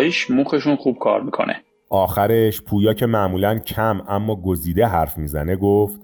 خداییش 0.00 0.30
مخشون 0.30 0.76
خوب 0.76 0.98
کار 0.98 1.22
می‌کنه. 1.22 1.56
آخرش 1.90 2.62
پویا 2.62 2.94
که 2.94 3.06
معمولا 3.06 3.58
کم 3.58 4.02
اما 4.08 4.36
گزیده 4.36 4.86
حرف 4.86 5.18
می‌زنه 5.18 5.56
گفت 5.56 6.00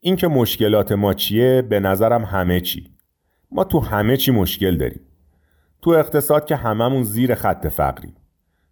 این 0.00 0.16
که 0.16 0.28
مشکلات 0.28 0.92
ما 0.92 1.14
چیه؟ 1.14 1.62
به 1.62 1.80
نظرم 1.80 2.24
همه 2.24 2.60
چی. 2.60 2.90
ما 3.52 3.64
تو 3.64 3.80
همه 3.80 4.16
چی 4.16 4.32
مشکل 4.32 4.76
داریم. 4.76 5.00
تو 5.82 5.90
اقتصاد 5.90 6.46
که 6.46 6.56
هممون 6.56 7.02
زیر 7.02 7.34
خط 7.34 7.66
فقری. 7.66 8.14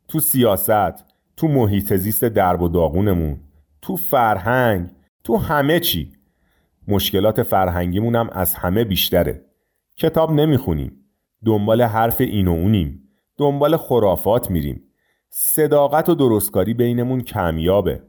تو 0.08 0.20
سیاست 0.20 1.04
تو 1.36 1.48
محیط 1.48 1.94
زیست 1.94 2.24
درب 2.24 2.62
و 2.62 2.68
داغونمون. 2.68 3.40
تو 3.82 3.96
فرهنگ 3.96 4.90
تو 5.24 5.36
همه 5.36 5.80
چی. 5.80 6.12
مشکلات 6.88 7.42
فرهنگیمون 7.42 8.16
هم 8.16 8.30
از 8.32 8.54
همه 8.54 8.84
بیشتره. 8.84 9.40
کتاب 9.98 10.32
نمی‌خونیم. 10.32 10.92
دنبال 11.44 11.82
حرف 11.82 12.20
این 12.20 12.48
و 12.48 12.52
اونیم. 12.52 13.07
دنبال 13.38 13.76
خرافات 13.76 14.50
میریم. 14.50 14.82
صداقت 15.30 16.08
و 16.08 16.14
درستکاری 16.14 16.74
بینمون 16.74 17.20
کمیابه. 17.20 18.02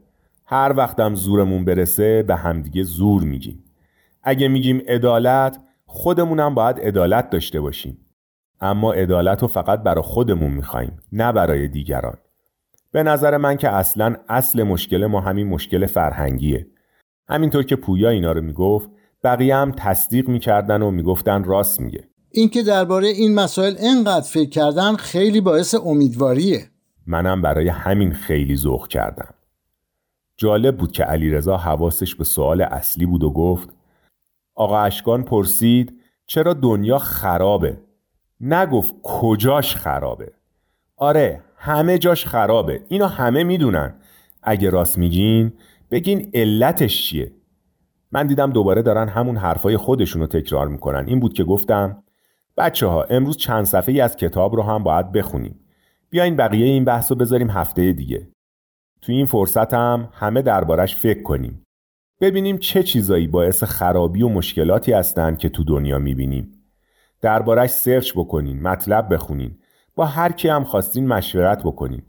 هر 0.46 0.74
وقتم 0.76 1.14
زورمون 1.14 1.64
برسه 1.64 2.22
به 2.22 2.36
همدیگه 2.36 2.82
زور 2.82 3.22
میگیم. 3.22 3.64
اگه 4.22 4.48
میگیم 4.48 4.82
عدالت 4.88 5.60
خودمونم 5.86 6.54
باید 6.54 6.80
عدالت 6.80 7.30
داشته 7.30 7.60
باشیم. 7.60 7.98
اما 8.60 8.92
عدالت 8.92 9.42
رو 9.42 9.48
فقط 9.48 9.82
برای 9.82 10.02
خودمون 10.02 10.50
می‌خوایم 10.50 10.98
نه 11.12 11.32
برای 11.32 11.68
دیگران. 11.68 12.16
به 12.92 13.02
نظر 13.02 13.36
من 13.36 13.56
که 13.56 13.68
اصلا 13.68 14.16
اصل 14.28 14.62
مشکل 14.62 15.06
ما 15.06 15.20
همین 15.20 15.46
مشکل 15.46 15.86
فرهنگیه. 15.86 16.66
همینطور 17.28 17.62
که 17.62 17.76
پویا 17.76 18.08
اینا 18.10 18.32
رو 18.32 18.40
می‌گفت 18.40 18.90
بقیه 19.24 19.56
هم 19.56 19.72
تصدیق 19.76 20.28
می‌کردن 20.28 20.82
و 20.82 20.90
می‌گفتن 20.90 21.44
راست 21.44 21.80
میگه. 21.80 22.09
اینکه 22.32 22.62
درباره 22.62 23.08
این 23.08 23.34
مسائل 23.34 23.76
انقدر 23.78 24.26
فکر 24.26 24.50
کردن 24.50 24.96
خیلی 24.96 25.40
باعث 25.40 25.74
امیدواریه. 25.74 26.70
منم 27.06 27.42
برای 27.42 27.68
همین 27.68 28.12
خیلی 28.12 28.56
ذوق 28.56 28.88
کردم. 28.88 29.34
جالب 30.36 30.76
بود 30.76 30.92
که 30.92 31.04
علیرضا 31.04 31.56
حواسش 31.56 32.14
به 32.14 32.24
سوال 32.24 32.62
اصلی 32.62 33.06
بود 33.06 33.24
و 33.24 33.30
گفت 33.30 33.68
آقا 34.54 34.80
اشکان 34.80 35.22
پرسید 35.22 36.00
چرا 36.26 36.52
دنیا 36.52 36.98
خرابه؟ 36.98 37.78
نگفت 38.40 38.94
کجاش 39.02 39.76
خرابه؟ 39.76 40.32
آره 40.96 41.42
همه 41.56 41.98
جاش 41.98 42.26
خرابه. 42.26 42.80
اینو 42.88 43.06
همه 43.06 43.44
می‌دونن. 43.44 43.94
اگه 44.42 44.70
راست 44.70 44.98
میگین 44.98 45.52
بگین 45.90 46.30
علتش 46.34 47.08
چیه؟ 47.08 47.32
من 48.12 48.26
دیدم 48.26 48.52
دوباره 48.52 48.82
دارن 48.82 49.08
همون 49.08 49.36
حرفای 49.36 49.76
خودشونو 49.76 50.26
تکرار 50.26 50.68
می‌کنن. 50.68 51.04
این 51.08 51.20
بود 51.20 51.32
که 51.32 51.44
گفتم 51.44 52.02
بچه 52.60 52.86
ها 52.86 53.02
امروز 53.02 53.36
چند 53.36 53.64
صفحه 53.64 53.94
ای 53.94 54.00
از 54.00 54.16
کتاب 54.16 54.54
رو 54.54 54.62
هم 54.62 54.82
باید 54.82 55.12
بخونیم. 55.12 55.60
بیاین 56.10 56.36
بقیه 56.36 56.66
این 56.66 56.84
بحث 56.84 57.12
رو 57.12 57.18
بذاریم 57.18 57.50
هفته 57.50 57.92
دیگه. 57.92 58.28
تو 59.02 59.12
این 59.12 59.26
فرصت 59.26 59.74
هم 59.74 60.08
همه 60.12 60.42
دربارش 60.42 60.96
فکر 60.96 61.22
کنیم. 61.22 61.62
ببینیم 62.20 62.58
چه 62.58 62.82
چیزایی 62.82 63.26
باعث 63.26 63.64
خرابی 63.64 64.22
و 64.22 64.28
مشکلاتی 64.28 64.92
هستند 64.92 65.38
که 65.38 65.48
تو 65.48 65.64
دنیا 65.64 65.98
می‌بینیم. 65.98 66.52
دربارش 67.20 67.70
سرچ 67.70 68.12
بکنین 68.12 68.62
مطلب 68.62 69.14
بخونین. 69.14 69.58
با 69.94 70.04
هر 70.04 70.32
کی 70.32 70.48
هم 70.48 70.64
خواستین 70.64 71.06
مشورت 71.06 71.62
بکنین. 71.62 72.02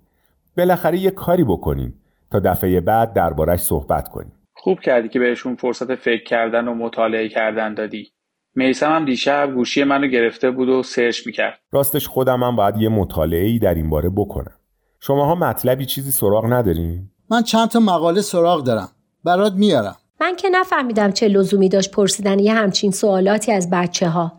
بالاخره 0.58 0.98
یه 0.98 1.12
کاری 1.12 1.44
بکنین 1.44 1.94
تا 2.32 2.40
دفعه 2.40 2.82
بعد 2.82 3.14
دربارش 3.14 3.60
صحبت 3.60 4.10
کنیم. 4.10 4.34
خوب 4.54 4.80
کردی 4.80 5.10
که 5.10 5.20
بهشون 5.20 5.56
فرصت 5.56 5.96
فکر 5.96 6.24
کردن 6.24 6.68
و 6.68 6.74
مطالعه 6.74 7.30
کردن 7.30 7.74
دادی. 7.74 8.12
میسم 8.56 8.96
هم 8.96 9.06
دیشب 9.06 9.52
گوشی 9.56 9.84
منو 9.84 10.08
گرفته 10.08 10.52
بود 10.52 10.70
و 10.70 10.84
سرچ 10.84 11.28
می‌کرد. 11.28 11.60
راستش 11.72 12.08
خودم 12.08 12.44
هم 12.44 12.56
باید 12.56 12.78
یه 12.78 12.90
مطالعه 12.90 13.46
ای 13.46 13.60
در 13.60 13.74
این 13.74 13.90
باره 13.90 14.10
بکنم. 14.10 14.56
شماها 15.00 15.36
مطلبی 15.36 15.86
چیزی 15.86 16.12
سراغ 16.12 16.54
ندارین؟ 16.54 17.10
من 17.30 17.44
چند 17.44 17.70
تا 17.70 17.80
مقاله 17.80 18.22
سراغ 18.22 18.64
دارم. 18.64 18.90
برات 19.24 19.54
میارم. 19.54 19.96
من 20.22 20.36
که 20.36 20.50
نفهمیدم 20.50 21.12
چه 21.12 21.28
لزومی 21.28 21.70
داشت 21.70 21.92
پرسیدن 21.92 22.40
یه 22.40 22.54
همچین 22.54 22.92
سوالاتی 22.92 23.52
از 23.52 23.70
بچه 23.70 24.10
ها 24.10 24.32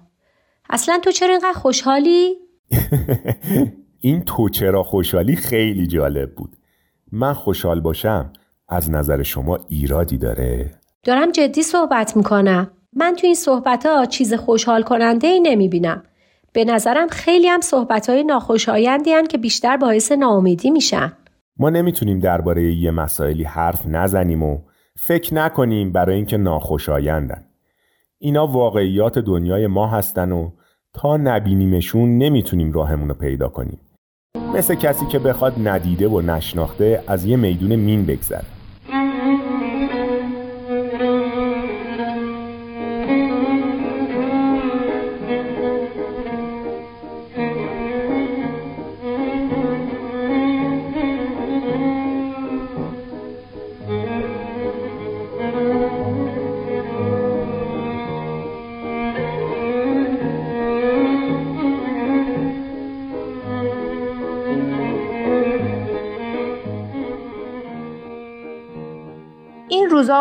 اصلا 0.71 0.99
تو 1.05 1.11
چرا 1.11 1.31
اینقدر 1.31 1.53
خوشحالی؟ 1.53 2.35
این 4.01 4.25
تو 4.25 4.49
چرا 4.49 4.83
خوشحالی 4.83 5.37
خیلی 5.37 5.87
جالب 5.87 6.35
بود. 6.35 6.57
من 7.13 7.33
خوشحال 7.33 7.81
باشم 7.81 8.33
از 8.69 8.91
نظر 8.91 9.23
شما 9.23 9.59
ایرادی 9.69 10.19
داره؟ 10.19 10.71
دارم 11.03 11.33
جدی 11.33 11.63
صحبت 11.63 12.17
می‌کنم. 12.17 12.71
من 12.97 13.15
تو 13.15 13.27
این 13.27 13.35
صحبت 13.35 13.87
ها 13.87 14.07
چیز 14.07 14.35
خوشحال 14.35 14.83
کننده 14.83 15.27
ای 15.27 15.41
نمی 15.41 15.69
بینم. 15.69 16.03
به 16.53 16.65
نظرم 16.65 17.09
خیلی 17.09 17.49
هم 17.49 17.61
صحبت 17.61 18.11
های 18.11 18.25
ناخوشایندی 18.25 19.13
هن 19.13 19.27
که 19.27 19.39
بیشتر 19.39 19.77
باعث 19.77 20.13
ناامیدی 20.13 20.71
میشن. 20.71 21.13
ما 21.57 21.71
نمی‌تونیم 21.71 22.19
درباره 22.19 22.75
یه 22.75 22.91
مسائلی 22.91 23.45
حرف 23.45 23.87
نزنیم 23.87 24.43
و 24.43 24.59
فکر 24.97 25.35
نکنیم 25.35 25.93
برای 25.93 26.17
اینکه 26.17 26.37
ناخوشایندن. 26.37 27.45
اینا 28.19 28.47
واقعیات 28.47 29.19
دنیای 29.19 29.67
ما 29.67 29.87
هستن 29.87 30.33
و 30.33 30.51
تا 30.95 31.17
نبینیمشون 31.17 32.19
نمی‌تونیم 32.19 32.73
راهمون 32.73 33.09
رو 33.09 33.15
پیدا 33.15 33.49
کنیم. 33.49 33.81
مثل 34.55 34.75
کسی 34.75 35.07
که 35.07 35.19
بخواد 35.19 35.69
ندیده 35.69 36.09
و 36.09 36.21
نشناخته 36.21 37.03
از 37.07 37.25
یه 37.25 37.37
میدون 37.37 37.77
مین 37.77 38.07
بگذره. 38.07 38.62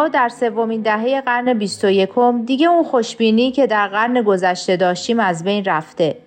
در 0.07 0.29
سومین 0.29 0.81
دهه 0.81 1.21
قرن 1.21 1.53
21 1.53 2.09
دیگه 2.45 2.67
اون 2.67 2.83
خوشبینی 2.83 3.51
که 3.51 3.67
در 3.67 3.87
قرن 3.87 4.21
گذشته 4.21 4.77
داشتیم 4.77 5.19
از 5.19 5.43
بین 5.43 5.65
رفته. 5.65 6.17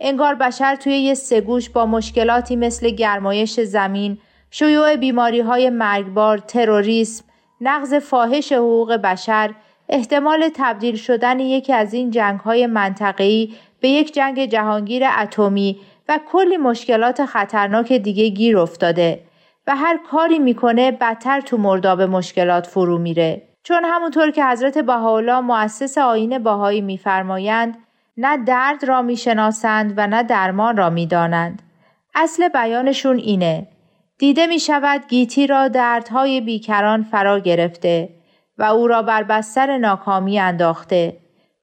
انگار 0.00 0.34
بشر 0.34 0.74
توی 0.74 0.92
یه 0.92 1.14
سگوش 1.14 1.70
با 1.70 1.86
مشکلاتی 1.86 2.56
مثل 2.56 2.90
گرمایش 2.90 3.60
زمین، 3.60 4.18
شیوع 4.50 4.96
بیماری 4.96 5.40
های 5.40 5.70
مرگبار، 5.70 6.38
تروریسم، 6.38 7.24
نقض 7.60 7.94
فاحش 7.94 8.52
حقوق 8.52 8.92
بشر، 8.92 9.54
احتمال 9.88 10.50
تبدیل 10.54 10.96
شدن 10.96 11.40
یکی 11.40 11.72
از 11.72 11.94
این 11.94 12.10
جنگ 12.10 12.40
های 12.40 12.66
منطقه‌ای 12.66 13.54
به 13.80 13.88
یک 13.88 14.14
جنگ 14.14 14.46
جهانگیر 14.46 15.02
اتمی 15.18 15.80
و 16.08 16.20
کلی 16.32 16.56
مشکلات 16.56 17.24
خطرناک 17.24 17.92
دیگه 17.92 18.28
گیر 18.28 18.58
افتاده 18.58 19.20
و 19.66 19.76
هر 19.76 19.98
کاری 20.10 20.38
می‌کنه 20.38 20.90
بدتر 20.90 21.40
تو 21.40 21.56
مرداب 21.56 22.02
مشکلات 22.02 22.66
فرو 22.66 22.98
میره. 22.98 23.42
چون 23.62 23.84
همونطور 23.84 24.30
که 24.30 24.44
حضرت 24.44 24.78
بهاءالله 24.78 25.40
مؤسس 25.40 25.98
آین 25.98 26.38
باهایی 26.38 26.80
میفرمایند 26.80 27.78
نه 28.16 28.36
درد 28.36 28.84
را 28.84 29.02
می‌شناسند 29.02 29.94
و 29.96 30.06
نه 30.06 30.22
درمان 30.22 30.76
را 30.76 30.90
می‌دانند. 30.90 31.62
اصل 32.14 32.48
بیانشون 32.48 33.16
اینه. 33.16 33.68
دیده 34.18 34.46
می 34.46 34.60
شود 34.60 35.06
گیتی 35.08 35.46
را 35.46 35.68
دردهای 35.68 36.40
بیکران 36.40 37.02
فرا 37.02 37.38
گرفته 37.38 38.08
و 38.58 38.62
او 38.62 38.88
را 38.88 39.02
بر 39.02 39.22
بستر 39.22 39.78
ناکامی 39.78 40.38
انداخته. 40.38 41.16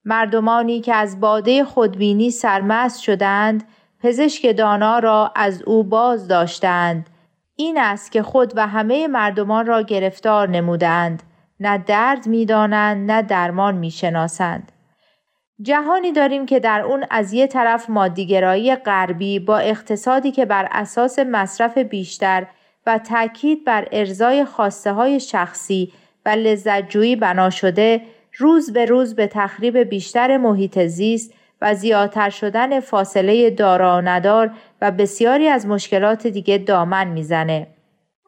مردمانی 0.06 0.82
که 0.82 0.96
از 0.96 1.20
باده 1.20 1.63
خودبینی 1.63 2.32
سرمست 2.32 3.02
شدند 3.02 3.63
پزشک 4.04 4.58
دانا 4.58 5.00
را 5.00 5.32
از 5.36 5.63
او 5.63 5.84
باز 5.84 6.28
داشتند. 6.28 7.10
این 7.56 7.78
است 7.78 8.12
که 8.12 8.24
خود 8.24 8.54
و 8.56 8.68
همه 8.68 9.08
مردمان 9.08 9.66
را 9.66 9.82
گرفتار 9.82 10.50
نمودند 10.50 11.24
نه 11.60 11.78
درد 11.78 12.28
می‌دانند 12.28 13.12
نه 13.12 13.22
درمان 13.22 13.76
می‌شناسند. 13.76 14.72
جهانی 15.62 16.12
داریم 16.12 16.46
که 16.46 16.60
در 16.60 16.82
اون 16.82 17.06
از 17.10 17.34
یه 17.34 17.48
طرف 17.48 17.89
مادیگرایی 17.89 18.76
غربی 18.76 19.39
با 19.39 19.58
اقتصادی 19.58 20.32
که 20.32 20.46
بر 20.46 20.68
اساس 20.72 21.20
مصرف 21.20 21.78
بیشتر 21.78 22.48
و 22.86 22.98
تاکید 22.98 23.66
بر 23.66 23.88
ارزای 23.92 24.46
خواسته 24.46 24.94
های 24.94 25.20
شخصی 25.20 25.94
و 26.26 26.30
لذتجویی 26.30 27.16
بنا 27.16 27.50
شده 27.50 28.02
روز 28.38 28.74
به 28.74 28.86
روز 28.86 29.16
به 29.16 29.28
تخریب 29.28 29.78
بیشتر 29.78 30.38
محیط 30.38 30.80
زیست 30.80 31.34
و 31.62 31.76
زیادتر 31.76 32.30
شدن 32.30 32.80
فاصله 32.80 33.50
دارا 33.50 33.98
و 33.98 34.02
ندار 34.02 34.52
و 34.84 34.91
بسیاری 34.91 35.48
از 35.48 35.67
مشکلات 35.67 36.28
دیگه 36.28 36.58
دامن 36.58 37.08
می‌زنه. 37.08 37.67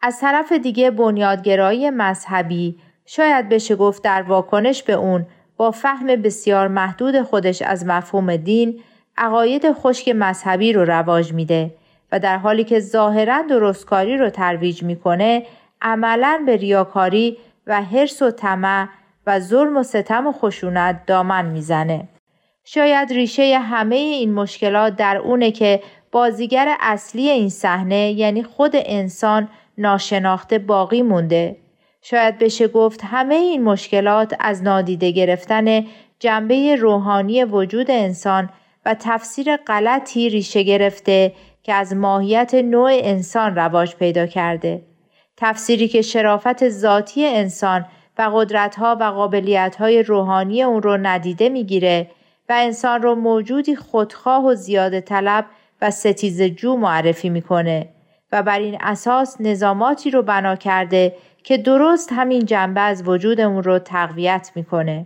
از 0.01 0.19
طرف 0.19 0.51
دیگه 0.51 0.91
بنیادگرایی 0.91 1.89
مذهبی 1.89 2.79
شاید 3.05 3.49
بشه 3.49 3.75
گفت 3.75 4.03
در 4.03 4.21
واکنش 4.21 4.83
به 4.83 4.93
اون 4.93 5.25
با 5.57 5.71
فهم 5.71 6.07
بسیار 6.07 6.67
محدود 6.67 7.21
خودش 7.21 7.61
از 7.61 7.85
مفهوم 7.85 8.35
دین 8.35 8.79
عقاید 9.17 9.71
خشک 9.71 10.09
مذهبی 10.09 10.73
رو 10.73 10.85
رواج 10.85 11.33
میده 11.33 11.73
و 12.11 12.19
در 12.19 12.37
حالی 12.37 12.63
که 12.63 12.79
ظاهرا 12.79 13.41
درستکاری 13.49 14.17
رو 14.17 14.29
ترویج 14.29 14.83
می‌کنه 14.83 15.45
عملا 15.81 16.43
به 16.45 16.57
ریاکاری 16.57 17.37
و 17.67 17.81
حرس 17.81 18.21
و 18.21 18.31
طمع 18.31 18.87
و 19.27 19.39
ظلم 19.39 19.77
و 19.77 19.83
ستم 19.83 20.27
و 20.27 20.31
خشونت 20.31 21.05
دامن 21.05 21.45
می‌زنه. 21.45 22.07
شاید 22.67 23.13
ریشه 23.13 23.59
همه 23.59 23.95
این 23.95 24.33
مشکلات 24.33 24.95
در 24.95 25.17
اونه 25.17 25.51
که 25.51 25.81
بازیگر 26.15 26.75
اصلی 26.79 27.29
این 27.29 27.49
صحنه 27.49 28.11
یعنی 28.11 28.43
خود 28.43 28.71
انسان 28.75 29.49
ناشناخته 29.77 30.59
باقی 30.59 31.01
مونده. 31.01 31.55
شاید 32.01 32.37
بشه 32.39 32.67
گفت 32.67 33.01
همه 33.03 33.35
این 33.35 33.63
مشکلات 33.63 34.35
از 34.39 34.63
نادیده 34.63 35.11
گرفتن 35.11 35.85
جنبه 36.19 36.75
روحانی 36.75 37.43
وجود 37.43 37.91
انسان 37.91 38.49
و 38.85 38.95
تفسیر 38.99 39.57
غلطی 39.57 40.29
ریشه 40.29 40.63
گرفته 40.63 41.33
که 41.63 41.73
از 41.73 41.95
ماهیت 41.95 42.53
نوع 42.53 42.91
انسان 42.93 43.55
رواج 43.55 43.95
پیدا 43.95 44.27
کرده. 44.27 44.81
تفسیری 45.37 45.87
که 45.87 46.01
شرافت 46.01 46.69
ذاتی 46.69 47.25
انسان 47.25 47.85
و 48.17 48.31
قدرتها 48.33 48.97
و 48.99 49.03
قابلیتهای 49.03 50.03
روحانی 50.03 50.63
اون 50.63 50.81
رو 50.81 50.97
ندیده 50.97 51.49
می‌گیره 51.49 52.11
و 52.49 52.53
انسان 52.57 53.01
رو 53.01 53.15
موجودی 53.15 53.75
خودخواه 53.75 54.45
و 54.45 54.53
زیاده 54.53 55.01
طلب 55.01 55.45
و 55.81 55.91
ستیز 55.91 56.41
جو 56.41 56.75
معرفی 56.75 57.29
می‌کنه 57.29 57.89
و 58.31 58.43
بر 58.43 58.59
این 58.59 58.77
اساس 58.81 59.35
نظاماتی 59.39 60.11
رو 60.11 60.21
بنا 60.21 60.55
کرده 60.55 61.15
که 61.43 61.57
درست 61.57 62.09
همین 62.11 62.45
جنبه 62.45 62.81
از 62.81 63.07
وجود 63.07 63.39
اون 63.39 63.63
رو 63.63 63.79
تقویت 63.79 64.51
می‌کنه. 64.55 65.05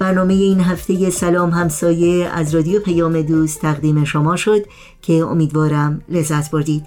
برنامه 0.00 0.34
این 0.34 0.60
هفته 0.60 1.10
سلام 1.10 1.50
همسایه 1.50 2.28
از 2.28 2.54
رادیو 2.54 2.80
پیام 2.80 3.22
دوست 3.22 3.60
تقدیم 3.60 4.04
شما 4.04 4.36
شد 4.36 4.66
که 5.02 5.12
امیدوارم 5.12 6.02
لذت 6.08 6.50
بردید 6.50 6.86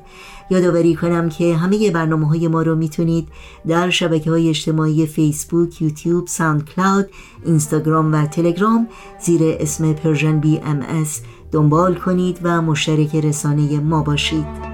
یادآوری 0.52 0.96
کنم 0.96 1.30
که 1.30 1.56
همه 1.56 1.92
برنامه 1.92 2.28
های 2.28 2.48
ما 2.48 2.62
رو 2.62 2.76
می‌تونید 2.76 3.28
در 3.68 3.90
شبکه 3.90 4.32
های 4.32 4.50
اجتماعی 4.50 5.06
فیسبوک، 5.06 5.82
یوتیوب، 5.82 6.28
ساوند 6.28 6.66
کلاود، 6.66 7.10
اینستاگرام 7.46 8.14
و 8.14 8.26
تلگرام 8.26 8.88
زیر 9.20 9.42
اسم 9.44 9.94
Persian 9.94 10.40
BMS 10.40 11.22
دنبال 11.52 11.96
کنید 11.96 12.40
و 12.44 12.62
مشترک 12.62 13.16
رسانه 13.16 13.80
ما 13.80 14.04
باشید. 14.04 14.72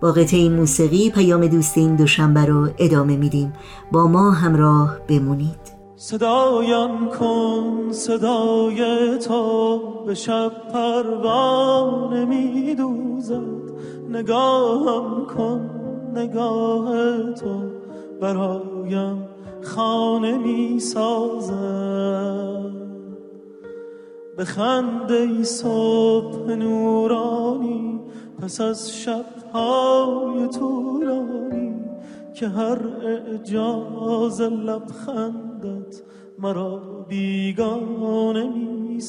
با 0.00 0.12
قطعه 0.12 0.48
موسیقی 0.48 1.10
پیام 1.10 1.46
دوست 1.46 1.78
این 1.78 1.96
دوشنبه 1.96 2.44
رو 2.44 2.68
ادامه 2.78 3.16
میدیم. 3.16 3.52
با 3.92 4.06
ما 4.06 4.30
همراه 4.30 4.96
بمونید. 5.08 5.75
صدایم 5.98 7.08
کن 7.08 7.88
صدای 7.90 9.18
تو 9.18 9.78
به 10.06 10.14
شب 10.14 10.52
پروانه 10.72 12.24
میدوزد. 12.24 13.66
نگاهم 14.10 15.26
کن 15.26 15.70
نگاه 16.14 16.92
تو 17.32 17.60
برایم 18.20 19.28
خانه 19.62 20.38
می‌سازد. 20.38 21.56
به 24.36 24.44
خنده 24.44 25.42
صبح 25.42 26.50
نورانی 26.50 28.00
پس 28.42 28.60
از 28.60 28.92
شبهای 28.96 30.48
طولانی 30.48 31.74
که 32.36 32.48
هر 32.48 32.78
اعجاز 32.88 34.40
لبخندت 34.40 36.02
مرا 36.38 36.78
بیگانه 37.08 38.50
می 38.50 39.00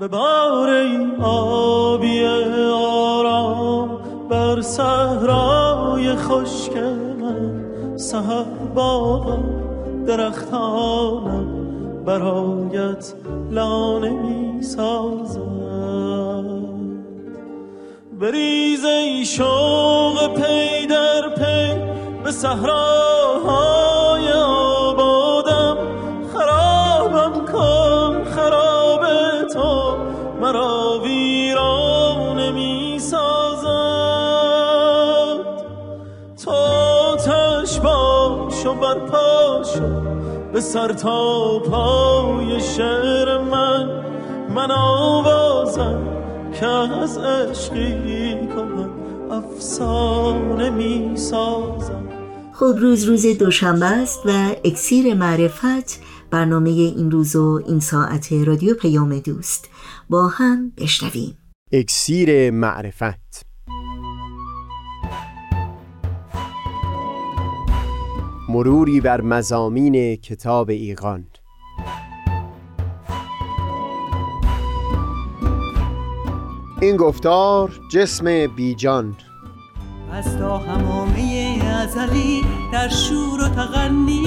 به 0.00 0.08
بار 0.08 0.70
آبی 1.22 2.24
بر 4.60 4.66
صحرای 4.66 6.16
خشک 6.16 6.76
من 7.20 7.96
سهر 7.96 8.44
باغم 8.74 9.44
درختانم 10.06 11.46
برایت 12.04 13.14
لانه 13.50 14.10
می 14.10 14.62
سازد 14.62 15.40
بریز 18.20 18.84
ای 18.84 19.24
شوق 19.24 20.34
پی 20.34 20.86
در 20.86 21.28
پی 21.28 21.80
به 22.24 22.32
صحراهای 22.32 23.69
به 40.60 40.64
سر 40.66 40.92
تا 40.92 41.58
پای 41.58 42.60
شعر 42.60 43.38
من 43.38 44.04
من 44.54 44.70
آوازم 44.70 46.02
که 46.60 46.66
از 46.66 47.18
عشقی 47.18 48.34
کنم 48.46 48.90
افسانه 49.30 50.70
می 50.70 51.16
سازم 51.16 52.08
خب 52.52 52.74
روز 52.78 53.04
روز 53.04 53.26
دوشنبه 53.26 53.86
است 53.86 54.20
و 54.24 54.30
اکسیر 54.64 55.14
معرفت 55.14 56.00
برنامه 56.30 56.70
این 56.70 57.10
روز 57.10 57.36
و 57.36 57.62
این 57.66 57.80
ساعت 57.80 58.32
رادیو 58.32 58.74
پیام 58.74 59.18
دوست. 59.18 59.68
با 60.10 60.28
هم 60.28 60.72
بشنویم. 60.78 61.38
اکسیر 61.72 62.50
معرفت. 62.50 63.49
مروری 68.50 69.00
بر 69.00 69.20
مزامین 69.20 70.16
کتاب 70.16 70.70
ایقان 70.70 71.26
این 76.80 76.96
گفتار 76.96 77.80
جسم 77.92 78.46
بیجان. 78.46 79.16
از 80.12 80.38
تا 80.38 80.58
همامه 80.58 81.58
ازلی 81.82 82.42
در 82.72 82.88
شور 82.88 83.44
و 83.44 83.48
تغنیست 83.48 84.20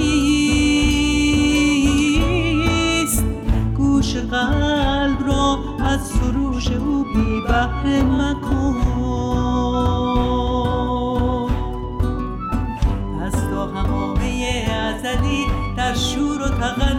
گوش 3.77 4.15
قلب 4.15 5.27
را 5.27 5.59
از 5.79 6.01
سروش 6.07 6.71
او 6.71 7.03
بی 7.03 7.41
بحر 7.47 8.01
مکن. 8.01 9.42
ازلی 15.05 15.47
در 15.77 15.93
شور 15.93 16.41
و 16.41 16.49
تغنیست 16.49 16.89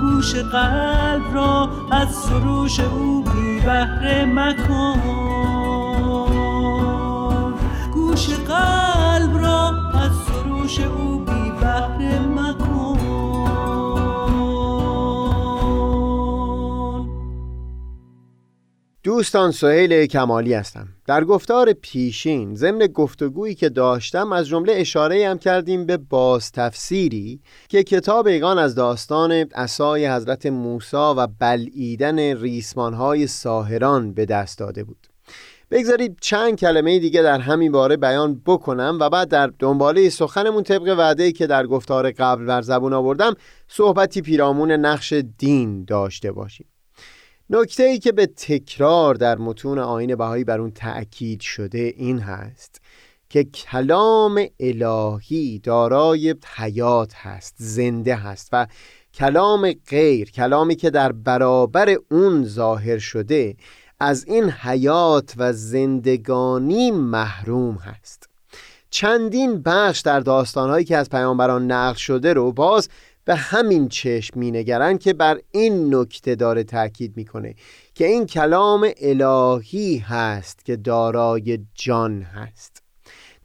گوش 0.00 0.34
قلب 0.34 1.34
را 1.34 1.68
از 1.90 2.08
سروش 2.14 2.80
او 2.80 3.22
بی 3.22 3.60
بهره 3.60 4.24
مکن. 4.24 5.00
گوش 7.94 8.28
قلب 8.28 9.38
را 9.38 9.68
از 9.94 10.12
سروش 10.26 10.80
او 10.80 11.24
دوستان 19.12 19.50
سهیل 19.50 20.06
کمالی 20.06 20.54
هستم. 20.54 20.88
در 21.06 21.24
گفتار 21.24 21.72
پیشین 21.72 22.54
ضمن 22.54 22.86
گفتگویی 22.86 23.54
که 23.54 23.68
داشتم 23.68 24.32
از 24.32 24.48
جمله 24.48 24.72
اشاره 24.76 25.28
هم 25.28 25.38
کردیم 25.38 25.86
به 25.86 25.96
باز 25.96 26.52
تفسیری 26.52 27.40
که 27.68 27.82
کتاب 27.82 28.26
ایگان 28.26 28.58
از 28.58 28.74
داستان 28.74 29.32
عصای 29.32 30.08
حضرت 30.08 30.46
موسی 30.46 30.96
و 30.96 31.26
بلعیدن 31.26 32.18
ریسمانهای 32.18 33.26
ساهران 33.26 34.12
به 34.12 34.26
دست 34.26 34.58
داده 34.58 34.84
بود. 34.84 35.06
بگذارید 35.70 36.16
چند 36.20 36.58
کلمه 36.58 36.98
دیگه 36.98 37.22
در 37.22 37.40
همین 37.40 37.72
باره 37.72 37.96
بیان 37.96 38.42
بکنم 38.46 38.98
و 39.00 39.10
بعد 39.10 39.28
در 39.28 39.52
دنباله 39.58 40.08
سخنمون 40.08 40.62
طبق 40.62 40.94
وعده 40.98 41.32
که 41.32 41.46
در 41.46 41.66
گفتار 41.66 42.10
قبل 42.10 42.44
بر 42.44 42.62
زبون 42.62 42.92
آوردم 42.92 43.34
صحبتی 43.68 44.22
پیرامون 44.22 44.70
نقش 44.72 45.12
دین 45.38 45.84
داشته 45.84 46.32
باشیم. 46.32 46.66
نکته 47.54 47.82
ای 47.82 47.98
که 47.98 48.12
به 48.12 48.26
تکرار 48.26 49.14
در 49.14 49.38
متون 49.38 49.78
آین 49.78 50.16
بهایی 50.16 50.44
بر 50.44 50.60
اون 50.60 50.70
تأکید 50.70 51.40
شده 51.40 51.94
این 51.96 52.18
هست 52.18 52.80
که 53.28 53.44
کلام 53.44 54.46
الهی 54.60 55.58
دارای 55.58 56.34
حیات 56.56 57.14
هست 57.14 57.54
زنده 57.58 58.14
هست 58.14 58.48
و 58.52 58.66
کلام 59.14 59.72
غیر 59.72 60.30
کلامی 60.30 60.76
که 60.76 60.90
در 60.90 61.12
برابر 61.12 61.96
اون 62.10 62.44
ظاهر 62.44 62.98
شده 62.98 63.56
از 64.00 64.24
این 64.24 64.50
حیات 64.50 65.34
و 65.36 65.52
زندگانی 65.52 66.90
محروم 66.90 67.74
هست. 67.74 68.28
چندین 68.90 69.62
بخش 69.62 70.00
در 70.00 70.20
داستانهایی 70.20 70.84
که 70.84 70.96
از 70.96 71.10
پیامبران 71.10 71.72
نقل 71.72 71.98
شده 71.98 72.32
رو 72.32 72.52
باز 72.52 72.88
به 73.24 73.34
همین 73.34 73.88
چشم 73.88 74.38
مینگرند 74.38 75.00
که 75.00 75.12
بر 75.12 75.40
این 75.50 75.94
نکته 75.94 76.34
داره 76.34 76.64
تاکید 76.64 77.16
می‌کنه 77.16 77.54
که 77.94 78.06
این 78.06 78.26
کلام 78.26 78.90
الهی 79.00 79.98
هست 79.98 80.64
که 80.64 80.76
دارای 80.76 81.58
جان 81.74 82.22
هست. 82.22 82.82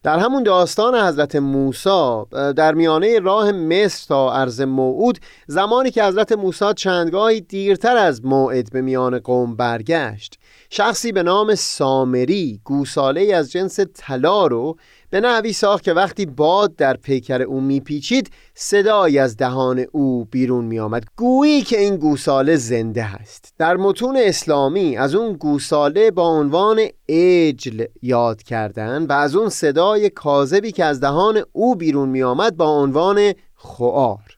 در 0.04 0.20
همون 0.20 0.44
داستان 0.44 0.96
حضرت 0.96 1.36
موسی 1.36 2.24
در 2.32 2.74
میانه 2.74 3.20
راه 3.20 3.52
مصر 3.52 4.06
تا 4.08 4.34
عرض 4.34 4.62
موعود 4.62 5.20
زمانی 5.48 5.92
که 5.92 6.04
حضرت 6.04 6.32
موسی 6.32 6.66
چندگاهی 6.76 7.42
دیرتر 7.42 7.98
از 7.98 8.26
موعد 8.26 8.72
به 8.72 8.82
میان 8.82 9.20
قوم 9.20 9.56
برگشت 9.56 10.40
شخصی 10.70 11.12
به 11.12 11.24
نام 11.24 11.56
سامری 11.56 12.62
گوساله 12.64 13.36
از 13.36 13.52
جنس 13.52 13.80
طلا 13.94 14.48
رو 14.48 14.78
به 15.10 15.22
نحوی 15.22 15.54
ساخت 15.54 15.84
که 15.84 15.94
وقتی 15.94 16.26
باد 16.26 16.76
در 16.76 16.98
پیکر 16.98 17.42
او 17.42 17.62
میپیچید 17.62 18.32
صدایی 18.54 19.20
از 19.20 19.38
دهان 19.38 19.86
او 19.92 20.26
بیرون 20.26 20.66
میآمد. 20.66 21.04
گویی 21.16 21.62
که 21.62 21.80
این 21.80 21.96
گوساله 21.96 22.56
زنده 22.56 23.04
هست. 23.04 23.54
در 23.58 23.78
متون 23.78 24.18
اسلامی 24.18 24.98
از 24.98 25.16
اون 25.16 25.34
گوساله 25.34 26.12
با 26.12 26.28
عنوان 26.28 26.80
اجل 27.08 27.86
یاد 28.02 28.44
کردن 28.44 29.06
و 29.06 29.12
از 29.12 29.36
اون 29.36 29.50
صدای 29.50 30.10
کاذبی 30.10 30.72
که 30.72 30.86
از 30.86 31.00
دهان 31.00 31.44
او 31.52 31.76
بیرون 31.76 32.10
میآمد 32.10 32.58
با 32.58 32.70
عنوان 32.70 33.34
خوار 33.56 34.37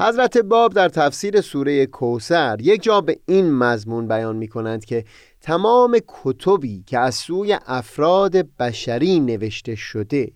حضرت 0.00 0.38
باب 0.38 0.72
در 0.72 0.88
تفسیر 0.88 1.40
سوره 1.40 1.86
کوسر 1.86 2.56
یک 2.60 2.82
جا 2.82 3.00
به 3.00 3.18
این 3.26 3.54
مضمون 3.54 4.08
بیان 4.08 4.36
می 4.36 4.48
کنند 4.48 4.84
که 4.84 5.04
تمام 5.40 5.98
کتبی 6.08 6.82
که 6.86 6.98
از 6.98 7.14
سوی 7.14 7.58
افراد 7.66 8.36
بشری 8.56 9.20
نوشته 9.20 9.74
شده 9.74 10.32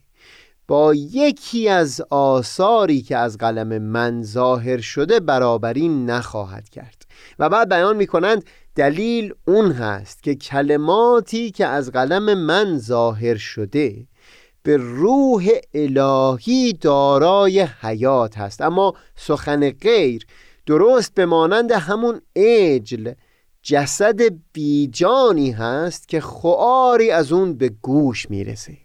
با 0.69 0.95
یکی 0.95 1.69
از 1.69 2.03
آثاری 2.11 3.03
که 3.03 3.17
از 3.17 3.39
قلم 3.39 3.79
من 3.79 4.23
ظاهر 4.23 4.81
شده 4.81 5.21
برابری 5.21 5.89
نخواهد 5.89 6.69
کرد. 6.69 7.07
و 7.39 7.49
بعد 7.49 7.69
بیان 7.69 7.97
می 7.97 8.07
کنند 8.07 8.45
دلیل 8.77 9.35
اون 9.47 9.73
هست 9.73 10.23
که 10.23 10.35
کلماتی 10.35 11.51
که 11.51 11.67
از 11.67 11.93
قلم 11.93 12.35
من 12.35 12.79
ظاهر 12.79 13.37
شده 13.37 14.07
به 14.63 14.77
روح 14.77 15.49
الهی 15.75 16.73
دارای 16.73 17.61
حیات 17.81 18.39
هست. 18.39 18.61
اما 18.61 18.95
سخن 19.17 19.71
غیر 19.71 20.27
درست 20.67 21.15
به 21.15 21.27
مانند 21.27 21.73
همون 21.73 22.21
اجل 22.37 23.13
جسد 23.63 24.21
بیجانی 24.53 25.51
هست 25.51 26.09
که 26.09 26.21
خواری 26.21 27.11
از 27.11 27.33
اون 27.33 27.55
به 27.55 27.69
گوش 27.69 28.31
می‌رسه. 28.31 28.82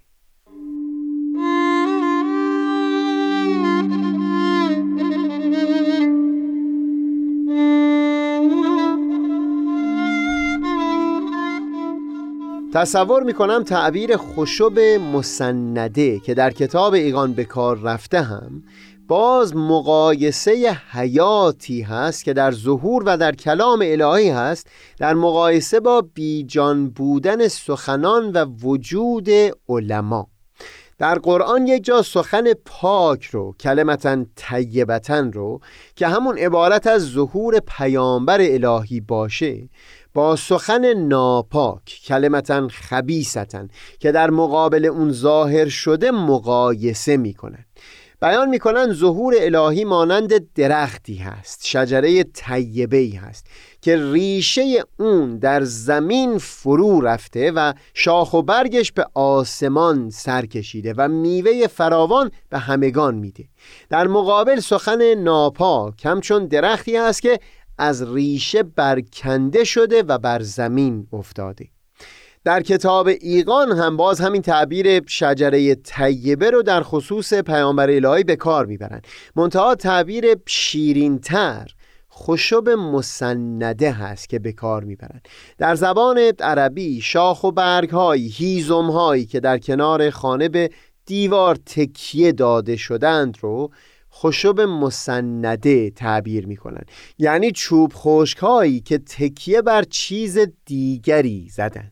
تصور 12.73 13.23
می‌کنم 13.23 13.63
تعبیر 13.63 14.17
خشب 14.17 14.79
مسنده 15.13 16.19
که 16.19 16.33
در 16.33 16.51
کتاب 16.51 16.93
ایگان 16.93 17.33
به 17.33 17.43
کار 17.45 17.79
رفته 17.79 18.21
هم 18.21 18.63
باز 19.07 19.55
مقایسه 19.55 20.77
حیاتی 20.91 21.81
هست 21.81 22.23
که 22.23 22.33
در 22.33 22.51
ظهور 22.51 23.03
و 23.05 23.17
در 23.17 23.35
کلام 23.35 23.79
الهی 23.83 24.29
هست 24.29 24.67
در 24.97 25.13
مقایسه 25.13 25.79
با 25.79 26.03
بیجان 26.13 26.89
بودن 26.89 27.47
سخنان 27.47 28.31
و 28.31 28.45
وجود 28.45 29.29
علما. 29.69 30.27
در 30.99 31.15
قرآن 31.15 31.67
یک 31.67 31.83
جا 31.83 32.01
سخن 32.01 32.53
پاک 32.65 33.25
رو 33.25 33.55
کلمتا 33.59 34.25
طیبتا 34.35 35.19
رو 35.19 35.59
که 35.95 36.07
همون 36.07 36.37
عبارت 36.37 36.87
از 36.87 37.01
ظهور 37.01 37.59
پیامبر 37.59 38.37
الهی 38.41 39.01
باشه 39.01 39.69
با 40.17 40.35
سخن 40.35 40.93
ناپاک 40.93 42.01
کلمتا 42.05 42.67
خبیستن 42.67 43.67
که 43.99 44.11
در 44.11 44.29
مقابل 44.29 44.85
اون 44.85 45.11
ظاهر 45.11 45.69
شده 45.69 46.11
مقایسه 46.11 47.17
می‌کنن 47.17 47.65
بیان 48.21 48.49
می‌کنن 48.49 48.93
ظهور 48.93 49.35
الهی 49.39 49.85
مانند 49.85 50.53
درختی 50.53 51.15
هست 51.15 51.65
شجره 51.65 52.23
طیبه 52.23 52.97
ای 52.97 53.11
هست 53.11 53.47
که 53.81 54.11
ریشه 54.11 54.83
اون 54.99 55.37
در 55.37 55.63
زمین 55.63 56.37
فرو 56.37 57.01
رفته 57.01 57.51
و 57.51 57.73
شاخ 57.93 58.33
و 58.33 58.41
برگش 58.41 58.91
به 58.91 59.05
آسمان 59.13 60.09
سر 60.09 60.45
کشیده 60.45 60.93
و 60.97 61.07
میوه 61.07 61.67
فراوان 61.67 62.31
به 62.49 62.57
همگان 62.57 63.15
میده. 63.15 63.45
در 63.89 64.07
مقابل 64.07 64.59
سخن 64.59 65.13
ناپاک 65.13 66.05
همچون 66.05 66.45
درختی 66.45 66.95
هست 66.95 67.21
که 67.21 67.39
از 67.77 68.13
ریشه 68.13 68.63
برکنده 68.63 69.63
شده 69.63 70.03
و 70.03 70.17
بر 70.17 70.41
زمین 70.41 71.07
افتاده. 71.13 71.67
در 72.43 72.61
کتاب 72.61 73.07
ایقان 73.21 73.71
هم 73.71 73.97
باز 73.97 74.19
همین 74.19 74.41
تعبیر 74.41 75.07
شجره 75.07 75.75
طیبه 75.75 76.49
رو 76.51 76.63
در 76.63 76.83
خصوص 76.83 77.33
پیامبر 77.33 77.89
الهی 77.89 78.23
به 78.23 78.35
کار 78.35 78.65
می‌برند 78.65 79.07
منتها 79.35 79.75
تعبیر 79.75 80.25
شیرینتر 80.45 81.67
خشب 82.11 82.69
مسنده 82.69 83.91
هست 83.91 84.29
که 84.29 84.39
به 84.39 84.51
کار 84.51 84.83
می‌برند 84.83 85.27
در 85.57 85.75
زبان 85.75 86.17
عربی 86.39 87.01
شاخ 87.01 87.43
و 87.43 87.51
برگ 87.51 87.89
های 87.89 88.27
هیزم 88.27 88.91
هایی 88.91 89.25
که 89.25 89.39
در 89.39 89.57
کنار 89.57 90.09
خانه 90.09 90.49
به 90.49 90.69
دیوار 91.05 91.55
تکیه 91.55 92.31
داده 92.31 92.75
شدند 92.75 93.37
رو 93.41 93.71
خشب 94.21 94.61
مسنده 94.61 95.89
تعبیر 95.89 96.47
می‌کنن 96.47 96.81
یعنی 97.17 97.51
چوب 97.51 97.91
خشک 97.95 98.37
هایی 98.37 98.79
که 98.79 98.97
تکیه 98.97 99.61
بر 99.61 99.83
چیز 99.83 100.39
دیگری 100.65 101.49
زدند. 101.51 101.91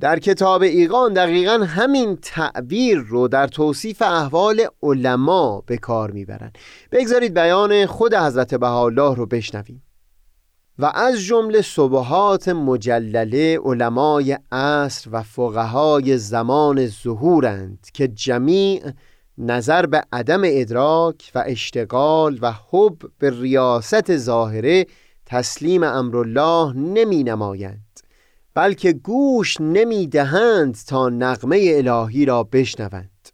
در 0.00 0.18
کتاب 0.18 0.62
ایقان 0.62 1.12
دقیقا 1.12 1.52
همین 1.52 2.18
تعبیر 2.22 2.98
رو 2.98 3.28
در 3.28 3.46
توصیف 3.46 4.02
احوال 4.02 4.66
علما 4.82 5.62
به 5.66 5.76
کار 5.76 6.10
می‌برند. 6.10 6.58
بگذارید 6.92 7.34
بیان 7.34 7.86
خود 7.86 8.14
حضرت 8.14 8.54
بهاءالله 8.54 9.14
رو 9.14 9.26
بشنویم. 9.26 9.82
و 10.78 10.92
از 10.94 11.20
جمله 11.20 11.62
صبحات 11.62 12.48
مجلله 12.48 13.58
علمای 13.64 14.38
عصر 14.52 15.10
و 15.12 15.22
فقهای 15.22 16.18
زمان 16.18 16.86
ظهورند 16.86 17.88
که 17.94 18.08
جمیع 18.08 18.82
نظر 19.38 19.86
به 19.86 20.02
عدم 20.12 20.40
ادراک 20.44 21.30
و 21.34 21.44
اشتغال 21.46 22.38
و 22.42 22.52
حب 22.70 22.98
به 23.18 23.40
ریاست 23.40 24.16
ظاهره 24.16 24.86
تسلیم 25.26 25.82
امرالله 25.82 26.72
نمی 26.72 27.24
نمایند 27.24 28.00
بلکه 28.54 28.92
گوش 28.92 29.60
نمی 29.60 30.06
دهند 30.06 30.78
تا 30.86 31.08
نغمه 31.08 31.58
الهی 31.62 32.24
را 32.24 32.44
بشنوند. 32.44 33.28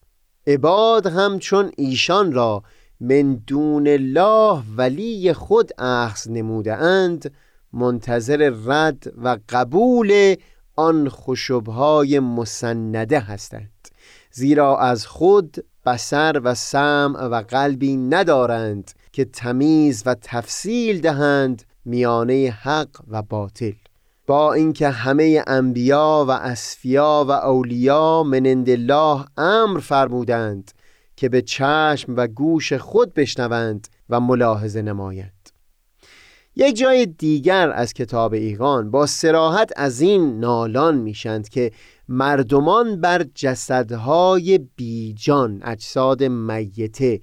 عباد 0.46 1.06
همچون 1.06 1.70
ایشان 1.76 2.32
را 2.32 2.62
من 3.00 3.34
دون 3.34 3.86
الله 3.86 4.62
ولی 4.76 5.32
خود 5.32 5.70
اخذ 5.78 6.30
نموده 6.30 6.74
اند 6.74 7.32
منتظر 7.72 8.52
رد 8.66 9.12
و 9.22 9.38
قبول 9.48 10.34
آن 10.76 11.08
خشبهای 11.08 12.20
مسنده 12.20 13.20
هستند 13.20 13.88
زیرا 14.30 14.78
از 14.78 15.06
خود 15.06 15.64
بسر 15.86 16.40
و 16.44 16.54
سمع 16.54 17.24
و 17.26 17.42
قلبی 17.48 17.96
ندارند 17.96 18.90
که 19.12 19.24
تمیز 19.24 20.02
و 20.06 20.14
تفصیل 20.22 21.00
دهند 21.00 21.62
میانه 21.84 22.50
حق 22.62 23.00
و 23.08 23.22
باطل. 23.22 23.72
با 24.26 24.52
اینکه 24.52 24.88
همه 24.88 25.44
انبیا 25.46 26.24
و 26.28 26.30
اسفیا 26.30 27.24
و 27.28 27.30
اولیا 27.30 28.22
منند 28.22 28.70
الله 28.70 29.24
امر 29.36 29.80
فرمودند 29.80 30.70
که 31.16 31.28
به 31.28 31.42
چشم 31.42 32.14
و 32.16 32.26
گوش 32.26 32.72
خود 32.72 33.14
بشنوند 33.14 33.88
و 34.10 34.20
ملاحظه 34.20 34.82
نمایند. 34.82 35.43
یک 36.56 36.76
جای 36.76 37.06
دیگر 37.06 37.70
از 37.70 37.92
کتاب 37.92 38.32
ایقان 38.32 38.90
با 38.90 39.06
سراحت 39.06 39.72
از 39.76 40.00
این 40.00 40.40
نالان 40.40 40.98
میشند 40.98 41.48
که 41.48 41.72
مردمان 42.08 43.00
بر 43.00 43.26
جسدهای 43.34 44.58
بیجان 44.76 45.60
اجساد 45.64 46.22
میته 46.22 47.20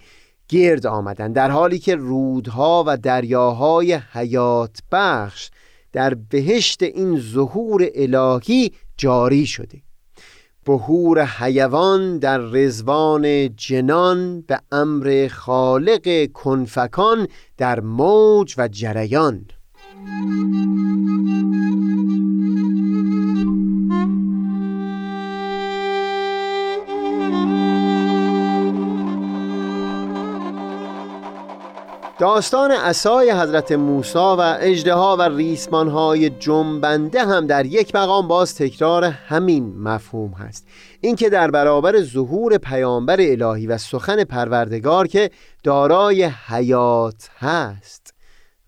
گرد 0.50 0.86
آمدند 0.86 1.36
در 1.36 1.52
حالی 1.52 1.80
که 1.80 1.96
رودها 1.96 2.84
و 2.88 2.98
دریاهای 2.98 3.94
حیات 3.94 4.80
بخش 4.92 5.50
در 5.92 6.14
بهشت 6.14 6.84
این 6.84 7.20
ظهور 7.20 7.90
الهی 7.96 8.72
جاری 8.98 9.46
شده. 9.46 9.82
بهور 10.66 11.26
حیوان 11.26 12.20
در 12.20 12.38
رزوان 12.38 13.56
جنان 13.56 14.42
به 14.42 14.60
امر 14.72 15.28
خالق 15.32 16.32
کنفکان 16.34 17.28
در 17.58 17.80
موج 17.80 18.56
و 18.58 18.68
جریان. 18.68 19.46
داستان 32.22 32.72
اسای 32.72 33.32
حضرت 33.32 33.72
موسی 33.72 34.18
و 34.18 34.58
اجدها 34.60 35.18
و 35.18 35.22
ریسمانهای 35.22 36.30
جنبنده 36.30 37.26
هم 37.26 37.48
در 37.48 37.66
یک 37.66 37.96
مقام 37.96 38.28
باز 38.28 38.56
تکرار 38.56 39.04
همین 39.04 39.78
مفهوم 39.78 40.32
هست. 40.32 40.68
اینکه 41.02 41.30
در 41.30 41.52
برابر 41.52 42.02
ظهور 42.02 42.58
پیامبر 42.58 43.18
الهی 43.20 43.68
و 43.68 43.78
سخن 43.78 44.24
پروردگار 44.24 45.08
که 45.08 45.32
دارای 45.64 46.24
حیات 46.24 47.30
هست. 47.38 48.14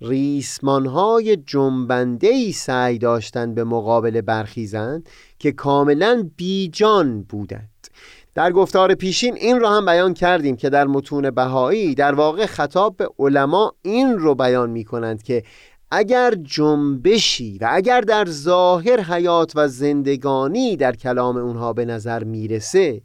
ریسمانهای 0.01 1.37
جنبنده 1.37 2.27
ای 2.27 2.51
سعی 2.51 2.97
داشتند 2.97 3.55
به 3.55 3.63
مقابل 3.63 4.21
برخیزند 4.21 5.09
که 5.39 5.51
کاملا 5.51 6.29
بیجان 6.35 7.23
بودند. 7.23 7.87
در 8.35 8.51
گفتار 8.51 8.95
پیشین 8.95 9.35
این 9.35 9.59
را 9.59 9.69
هم 9.69 9.85
بیان 9.85 10.13
کردیم 10.13 10.55
که 10.55 10.69
در 10.69 10.87
متون 10.87 11.31
بهایی 11.31 11.95
در 11.95 12.15
واقع 12.15 12.45
خطاب 12.45 12.97
به 12.97 13.09
علما 13.19 13.73
این 13.81 14.17
رو 14.17 14.35
بیان 14.35 14.69
می 14.69 14.83
کنند 14.83 15.23
که 15.23 15.43
اگر 15.91 16.33
جنبشی 16.43 17.57
و 17.61 17.67
اگر 17.71 18.01
در 18.01 18.25
ظاهر 18.25 19.01
حیات 19.01 19.51
و 19.55 19.67
زندگانی 19.67 20.75
در 20.75 20.95
کلام 20.95 21.37
اونها 21.37 21.73
به 21.73 21.85
نظر 21.85 22.23
می‌رسه 22.23 23.01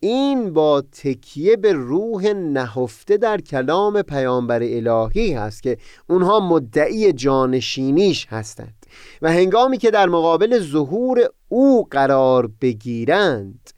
این 0.00 0.52
با 0.52 0.80
تکیه 0.80 1.56
به 1.56 1.72
روح 1.72 2.32
نهفته 2.32 3.16
در 3.16 3.40
کلام 3.40 4.02
پیامبر 4.02 4.60
الهی 4.62 5.32
هست 5.32 5.62
که 5.62 5.78
اونها 6.08 6.40
مدعی 6.40 7.12
جانشینیش 7.12 8.26
هستند 8.30 8.86
و 9.22 9.32
هنگامی 9.32 9.78
که 9.78 9.90
در 9.90 10.08
مقابل 10.08 10.58
ظهور 10.58 11.28
او 11.48 11.84
قرار 11.90 12.50
بگیرند 12.60 13.70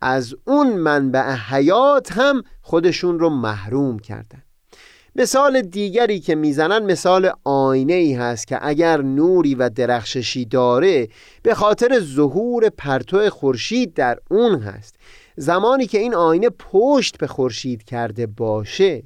از 0.00 0.34
اون 0.44 0.72
منبع 0.72 1.34
حیات 1.34 2.12
هم 2.12 2.42
خودشون 2.62 3.18
رو 3.18 3.30
محروم 3.30 3.98
کردن. 3.98 4.42
مثال 5.16 5.62
دیگری 5.62 6.20
که 6.20 6.34
می‌زنن 6.34 6.84
مثال 6.84 7.32
آینه 7.44 7.92
ای 7.92 8.14
هست 8.14 8.46
که 8.46 8.58
اگر 8.62 9.02
نوری 9.02 9.54
و 9.54 9.68
درخششی 9.68 10.44
داره 10.44 11.08
به 11.42 11.54
خاطر 11.54 12.00
ظهور 12.00 12.68
پرتو 12.68 13.30
خورشید 13.30 13.94
در 13.94 14.18
اون 14.30 14.58
هست. 14.58 14.96
زمانی 15.36 15.86
که 15.86 15.98
این 15.98 16.14
آینه 16.14 16.50
پشت 16.50 17.18
به 17.18 17.26
خورشید 17.26 17.84
کرده 17.84 18.26
باشه 18.26 19.02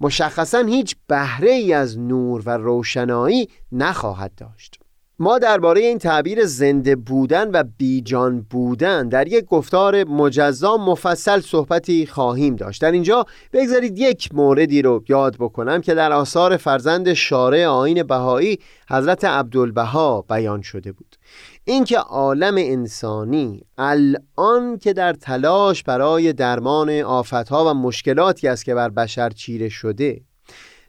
مشخصا 0.00 0.58
هیچ 0.58 0.96
بهره 1.06 1.50
ای 1.50 1.72
از 1.72 1.98
نور 1.98 2.42
و 2.46 2.50
روشنایی 2.50 3.48
نخواهد 3.72 4.32
داشت. 4.36 4.83
ما 5.18 5.38
درباره 5.38 5.80
این 5.80 5.98
تعبیر 5.98 6.44
زنده 6.44 6.96
بودن 6.96 7.50
و 7.50 7.64
بیجان 7.78 8.40
بودن 8.50 9.08
در 9.08 9.28
یک 9.28 9.44
گفتار 9.44 10.04
مجزا 10.04 10.76
مفصل 10.76 11.40
صحبتی 11.40 12.06
خواهیم 12.06 12.56
داشت. 12.56 12.82
در 12.82 12.92
اینجا 12.92 13.24
بگذارید 13.52 13.98
یک 13.98 14.34
موردی 14.34 14.82
رو 14.82 15.04
یاد 15.08 15.36
بکنم 15.36 15.80
که 15.80 15.94
در 15.94 16.12
آثار 16.12 16.56
فرزند 16.56 17.12
شارع 17.12 17.66
آین 17.66 18.02
بهایی 18.02 18.58
حضرت 18.90 19.24
عبدالبها 19.24 20.24
بیان 20.28 20.62
شده 20.62 20.92
بود. 20.92 21.16
اینکه 21.64 21.98
عالم 21.98 22.54
انسانی 22.58 23.62
الان 23.78 24.78
که 24.78 24.92
در 24.92 25.12
تلاش 25.12 25.82
برای 25.82 26.32
درمان 26.32 26.90
آفتها 26.90 27.70
و 27.70 27.74
مشکلاتی 27.74 28.48
است 28.48 28.64
که 28.64 28.74
بر 28.74 28.88
بشر 28.88 29.30
چیره 29.30 29.68
شده 29.68 30.20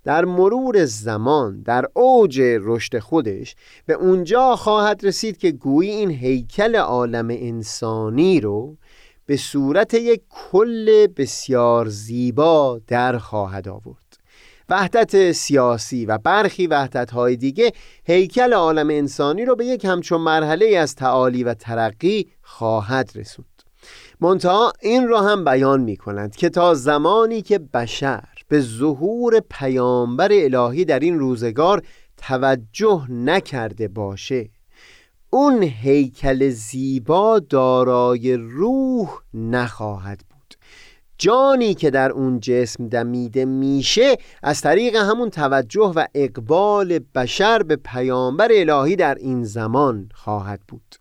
در 0.06 0.26
مرور 0.26 0.86
زمان 0.86 1.62
در 1.62 1.86
اوج 1.94 2.42
رشد 2.42 3.00
خودش 3.00 3.56
به 3.86 3.94
اونجا 3.94 4.56
خواهد 4.56 5.06
رسید 5.06 5.38
که 5.38 5.52
گویی 5.52 5.90
این 5.90 6.12
هیکل 6.12 6.76
عالم 6.76 7.28
انسانی 7.30 8.40
رو 8.40 8.78
به 9.26 9.38
صورت 9.38 9.94
یک 9.94 10.22
کل 10.30 11.08
بسیار 11.08 11.90
زیبا 11.90 12.82
در 12.88 13.18
خواهد 13.18 13.68
آورد. 13.68 13.98
وحدت 14.70 15.32
سیاسی 15.32 16.06
و 16.06 16.18
برخی 16.18 16.68
وحدت 16.68 17.12
های 17.12 17.36
دیگه 17.36 17.72
هیکل 18.04 18.54
عالم 18.54 18.90
انسانی 18.90 19.46
رو 19.46 19.56
به 19.56 19.66
یک 19.66 19.86
همچون 19.86 20.22
مرحله 20.22 20.78
از 20.78 20.96
تعالی 20.96 21.44
و 21.44 21.54
ترقی 21.54 22.28
خواهد 22.42 23.12
رسوند. 23.16 23.48
منتها 24.22 24.74
این 24.82 25.08
را 25.08 25.22
هم 25.22 25.46
بیان 25.46 25.82
می 25.82 25.98
کنند 25.98 26.36
که 26.36 26.50
تا 26.50 26.74
زمانی 26.74 27.42
که 27.42 27.60
بشر 27.60 28.35
به 28.48 28.62
ظهور 28.62 29.40
پیامبر 29.50 30.30
الهی 30.32 30.86
در 30.86 31.00
این 31.00 31.20
روزگار 31.20 31.82
توجه 32.18 33.12
نکرده 33.12 33.88
باشه. 33.88 34.50
اون 35.30 35.64
هیکل 35.64 36.50
زیبا 36.50 37.40
دارای 37.40 38.34
روح 38.34 39.10
نخواهد 39.34 40.22
بود. 40.30 40.56
جانی 41.18 41.74
که 41.74 41.90
در 41.90 42.12
اون 42.12 42.40
جسم 42.40 42.88
دمیده 42.88 43.46
میشه 43.46 44.18
از 44.44 44.62
طریق 44.62 44.96
همون 44.96 45.30
توجه 45.30 45.94
و 45.96 46.06
اقبال 46.16 47.00
بشر 47.16 47.64
به 47.64 47.76
پیامبر 47.76 48.48
الهی 48.52 48.96
در 48.96 49.16
این 49.16 49.44
زمان 49.44 50.10
خواهد 50.14 50.60
بود. 50.68 50.96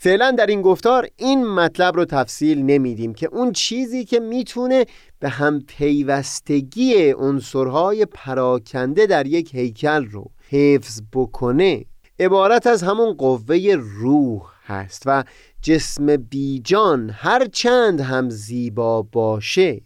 فعلا 0.00 0.30
در 0.30 0.46
این 0.46 0.62
گفتار 0.62 1.08
این 1.16 1.46
مطلب 1.46 1.96
رو 1.96 2.04
تفصیل 2.04 2.62
نمیدیم 2.62 3.14
که 3.14 3.28
اون 3.32 3.52
چیزی 3.52 4.04
که 4.04 4.20
می‌تونه 4.20 4.84
به 5.20 5.28
هم 5.28 5.60
پیوستگی 5.60 7.12
عنصرهای 7.12 8.04
پراکنده 8.04 9.06
در 9.06 9.26
یک 9.26 9.54
هیکل 9.54 10.04
رو 10.04 10.30
حفظ 10.48 11.02
بکنه. 11.12 11.84
عبارت 12.20 12.66
از 12.66 12.82
همون 12.82 13.12
قوه 13.12 13.76
روح 13.78 14.42
هست 14.64 15.02
و 15.06 15.24
جسم 15.62 16.16
بیجان 16.16 17.10
هر 17.10 17.46
چند 17.46 18.00
هم 18.00 18.30
زیبا 18.30 19.02
باشه. 19.02 19.80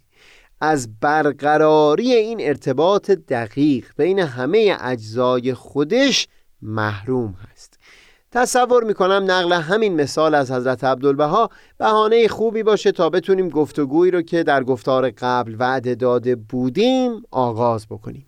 از 0.60 1.00
برقراری 1.00 2.12
این 2.12 2.40
ارتباط 2.40 3.10
دقیق 3.10 3.86
بین 3.96 4.18
همه 4.18 4.76
اجزای 4.80 5.54
خودش 5.54 6.28
محروم 6.62 7.34
هست. 7.50 7.71
تصور 8.32 8.84
می‌کنم 8.84 9.24
نقل 9.26 9.52
همین 9.52 10.00
مثال 10.00 10.34
از 10.34 10.50
حضرت 10.50 10.84
عبدالبها 10.84 11.48
بهانه 11.78 12.28
خوبی 12.28 12.62
باشه 12.62 12.92
تا 12.92 13.10
بتونیم 13.10 13.48
گفتگویی 13.48 14.10
رو 14.10 14.22
که 14.22 14.42
در 14.42 14.64
گفتار 14.64 15.10
قبل 15.10 15.56
وعده 15.58 15.94
داده 15.94 16.36
بودیم 16.36 17.22
آغاز 17.30 17.86
بکنیم. 17.86 18.26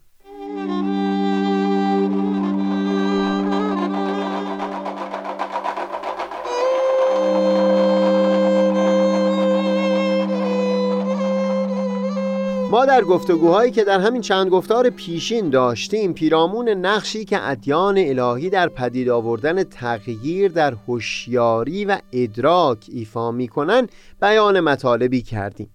در 12.87 13.05
گفتگوهایی 13.05 13.72
که 13.72 13.85
در 13.85 14.01
همین 14.01 14.22
چند 14.22 14.51
گفتار 14.51 14.91
پیشین 14.91 15.51
داشتیم 15.51 16.12
پیرامون 16.12 16.68
نقشی 16.68 17.24
که 17.24 17.49
ادیان 17.49 17.99
الهی 17.99 18.51
در 18.51 18.68
پدید 18.68 19.09
آوردن 19.09 19.62
تغییر 19.62 20.53
در 20.53 20.74
هوشیاری 20.89 21.85
و 21.85 21.99
ادراک 22.12 22.87
ایفا 22.93 23.30
می‌کنن 23.30 23.89
بیان 24.20 24.61
مطالبی 24.61 25.22
کردیم. 25.22 25.70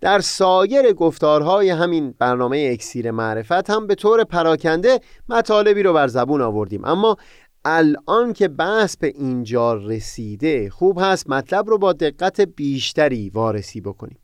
در 0.00 0.20
سایر 0.20 0.92
گفتارهای 0.92 1.70
همین 1.70 2.14
برنامه 2.18 2.68
اکسیر 2.72 3.10
معرفت 3.10 3.70
هم 3.70 3.86
به 3.86 3.94
طور 3.94 4.24
پراکنده 4.24 5.00
مطالبی 5.28 5.82
رو 5.82 5.92
بر 5.92 6.08
زبون 6.08 6.40
آوردیم. 6.40 6.84
اما 6.84 7.16
الان 7.64 8.32
که 8.32 8.48
بحث 8.48 8.96
به 8.96 9.06
اینجا 9.06 9.74
رسیده 9.74 10.70
خوب 10.70 10.98
هست 11.00 11.30
مطلب 11.30 11.68
رو 11.68 11.78
با 11.78 11.92
دقت 11.92 12.40
بیشتری 12.40 13.30
وارسی 13.30 13.80
بکنیم. 13.80 14.21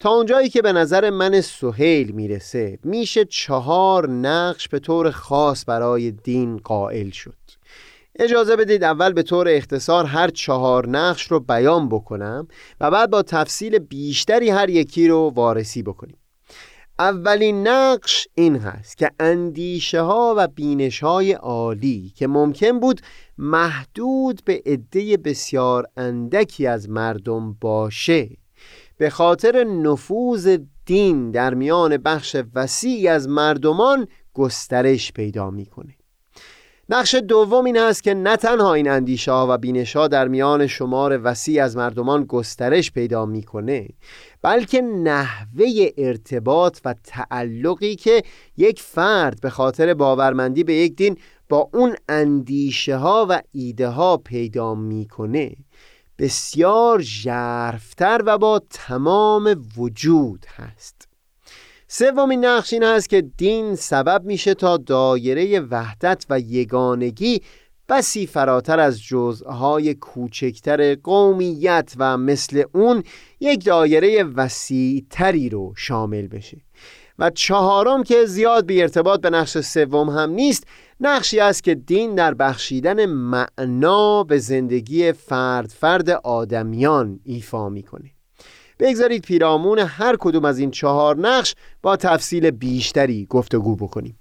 تا 0.00 0.10
اونجایی 0.10 0.48
که 0.48 0.62
به 0.62 0.72
نظر 0.72 1.10
من 1.10 1.40
سهیل 1.40 2.10
می‌رسه 2.10 2.78
میشه 2.84 3.24
چهار 3.24 4.10
نقش 4.10 4.68
به 4.68 4.78
طور 4.78 5.10
خاص 5.10 5.64
برای 5.66 6.10
دین 6.10 6.56
قائل 6.56 7.10
شد. 7.10 7.34
اجازه 8.18 8.56
بدید 8.56 8.84
اول 8.84 9.12
به 9.12 9.22
طور 9.22 9.48
اختصار 9.48 10.04
هر 10.04 10.30
چهار 10.30 10.88
نقش 10.88 11.22
رو 11.22 11.40
بیان 11.40 11.88
بکنم 11.88 12.48
و 12.80 12.90
بعد 12.90 13.10
با 13.10 13.22
تفصیل 13.22 13.78
بیشتری 13.78 14.50
هر 14.50 14.70
یکی 14.70 15.08
رو 15.08 15.32
وارسی 15.34 15.82
بکنیم. 15.82 16.18
اولین 16.98 17.68
نقش 17.68 18.28
این 18.34 18.56
هست 18.56 18.96
که 18.96 19.10
اندیشه 19.20 20.00
ها 20.00 20.34
و 20.36 20.48
بینش 20.48 21.02
های 21.02 21.32
عالی 21.32 22.12
که 22.16 22.26
ممکن 22.26 22.80
بود 22.80 23.00
محدود 23.38 24.42
به 24.44 24.62
عده 24.66 25.16
بسیار 25.16 25.86
اندکی 25.96 26.66
از 26.66 26.88
مردم 26.88 27.52
باشه 27.52 28.28
به 28.98 29.10
خاطر 29.10 29.64
نفوذ 29.64 30.58
دین 30.86 31.30
در 31.30 31.54
میان 31.54 31.96
بخش 31.96 32.36
وسیعی 32.54 33.08
از 33.08 33.28
مردمان 33.28 34.08
گسترش 34.34 35.12
پیدا 35.12 35.50
می‌کنه. 35.50 35.94
نقش 36.90 37.14
دوم 37.14 37.64
این 37.64 37.78
است 37.78 38.02
که 38.02 38.14
نه 38.14 38.36
تنها 38.36 38.74
این 38.74 38.88
اندیشه 38.88 39.32
ها 39.32 39.46
و 39.50 39.58
بینش 39.58 39.96
ها 39.96 40.08
در 40.08 40.28
میان 40.28 40.66
شمار 40.66 41.20
وسیع 41.24 41.64
از 41.64 41.76
مردمان 41.76 42.24
گسترش 42.24 42.92
پیدا 42.92 43.26
می‌کنه 43.26 43.88
بلکه 44.42 44.80
نحوه 44.80 45.66
ارتباط 45.98 46.78
و 46.84 46.94
تعلقی 47.04 47.96
که 47.96 48.22
یک 48.56 48.80
فرد 48.82 49.40
به 49.40 49.50
خاطر 49.50 49.94
باورمندی 49.94 50.64
به 50.64 50.74
یک 50.74 50.96
دین 50.96 51.18
با 51.48 51.70
اون 51.74 51.96
اندیشه 52.08 52.96
ها 52.96 53.26
و 53.28 53.42
ایده 53.52 53.88
ها 53.88 54.16
پیدا 54.16 54.74
می‌کنه. 54.74 55.56
بسیار 56.18 57.00
ژرفتر 57.00 58.22
و 58.26 58.38
با 58.38 58.62
تمام 58.70 59.64
وجود 59.76 60.46
هست. 60.56 61.08
سومین 61.88 62.44
نقش 62.44 62.72
این 62.72 62.82
هست 62.82 63.08
که 63.08 63.20
دین 63.20 63.74
سبب 63.74 64.24
میشه 64.24 64.54
تا 64.54 64.76
دایره 64.76 65.60
وحدت 65.60 66.26
و 66.30 66.40
یگانگی 66.40 67.42
بسی 67.88 68.26
فراتر 68.26 68.80
از 68.80 69.02
جزءهای 69.02 69.94
کوچکتر 69.94 70.94
قومیت 70.94 71.92
و 71.96 72.16
مثل 72.16 72.64
اون 72.72 73.02
یک 73.40 73.64
دایره 73.64 74.24
وسیعتری 74.24 75.48
رو 75.48 75.74
شامل 75.76 76.26
بشه. 76.26 76.56
و 77.18 77.30
چهارم 77.30 78.02
که 78.02 78.24
زیاد 78.24 78.66
بی 78.66 78.82
ارتباط 78.82 79.20
به 79.20 79.30
نقش 79.30 79.58
سوم 79.58 80.08
هم 80.08 80.30
نیست 80.30 80.64
نقشی 81.00 81.40
است 81.40 81.64
که 81.64 81.74
دین 81.74 82.14
در 82.14 82.34
بخشیدن 82.34 83.06
معنا 83.06 84.24
به 84.24 84.38
زندگی 84.38 85.12
فرد 85.12 85.68
فرد 85.68 86.10
آدمیان 86.10 87.20
ایفا 87.24 87.68
می‌کنه. 87.68 88.10
بگذارید 88.78 89.22
پیرامون 89.22 89.78
هر 89.78 90.16
کدوم 90.20 90.44
از 90.44 90.58
این 90.58 90.70
چهار 90.70 91.16
نقش 91.16 91.54
با 91.82 91.96
تفصیل 91.96 92.50
بیشتری 92.50 93.26
گفتگو 93.30 93.76
بکنیم. 93.76 94.18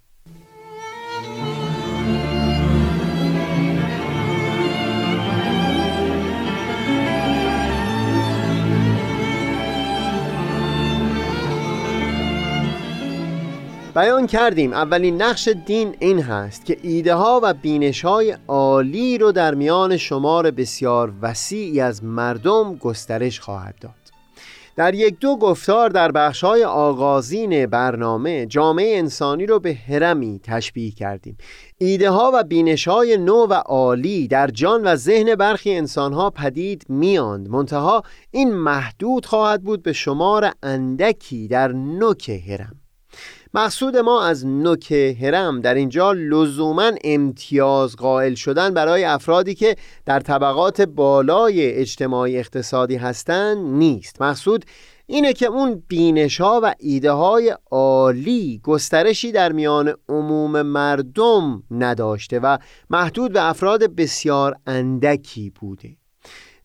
بیان 13.98 14.28
کردیم. 14.28 14.74
اولین 14.74 15.22
نقش 15.22 15.48
دین 15.48 15.96
این 16.00 16.20
هست 16.20 16.66
که 16.66 16.78
ایده 16.82 17.14
ها 17.14 17.40
و 17.44 17.54
بینش 17.54 18.06
های 18.06 18.38
عالی 18.48 19.18
رو 19.18 19.32
در 19.32 19.56
میان 19.56 19.98
شمار 19.98 20.52
بسیار 20.52 21.14
وسیعی 21.22 21.80
از 21.80 22.04
مردم 22.04 22.76
گسترش 22.76 23.40
خواهد 23.40 23.76
داد. 23.82 23.92
در 24.76 24.94
یک 24.94 25.20
دو 25.20 25.38
گفتار 25.38 25.90
در 25.90 26.12
بخش 26.12 26.44
های 26.44 26.64
آغازین 26.64 27.66
برنامه 27.66 28.46
جامعه 28.46 28.98
انسانی 28.98 29.46
رو 29.46 29.60
به 29.60 29.74
هرمی 29.74 30.40
تشبیه 30.44 30.92
کردیم. 30.92 31.38
ایده 31.78 32.10
ها 32.10 32.32
و 32.34 32.44
بینش 32.44 32.88
های 32.88 33.18
نو 33.18 33.48
و 33.50 33.54
عالی 33.54 34.28
در 34.28 34.48
جان 34.48 34.84
و 34.84 34.96
ذهن 34.96 35.36
برخی 35.36 35.76
انسان 35.76 36.14
ها 36.14 36.30
پدید 36.30 36.86
میاند 36.90 37.50
منتها 37.50 38.04
این 38.32 38.54
محدود 38.54 39.26
خواهد 39.26 39.64
بود 39.64 39.84
به 39.84 39.94
شمار 39.94 40.52
اندکی 40.64 41.48
در 41.48 41.72
نوک 41.72 42.30
هرم 42.30 42.87
مقصود 43.54 43.98
ما 43.98 44.24
از 44.24 44.46
نوک 44.46 44.92
هرم 44.92 45.62
در 45.62 45.74
اینجا 45.74 46.12
لزوما 46.12 46.92
امتیاز 47.04 47.96
قائل 47.96 48.34
شدن 48.34 48.74
برای 48.74 49.04
افرادی 49.04 49.56
که 49.56 49.76
در 50.06 50.20
طبقات 50.20 50.82
بالای 50.82 51.72
اجتماعی 51.72 52.38
اقتصادی 52.38 52.96
هستند 52.96 53.58
نیست. 53.58 54.22
مقصود 54.22 54.66
اینه 55.06 55.34
که 55.34 55.46
اون 55.46 55.84
بینش 55.88 56.42
ها 56.42 56.62
و 56.64 56.76
ایده 56.80 57.12
های 57.12 57.56
عالی 57.72 58.62
گسترشی 58.64 59.32
در 59.32 59.52
میان 59.52 59.94
عموم 60.10 60.62
مردم 60.62 61.64
نداشته 61.72 62.40
و 62.40 62.58
محدود 62.90 63.34
به 63.34 63.50
افراد 63.50 63.96
بسیار 63.96 64.56
اندکی 64.68 65.50
بوده. 65.50 66.07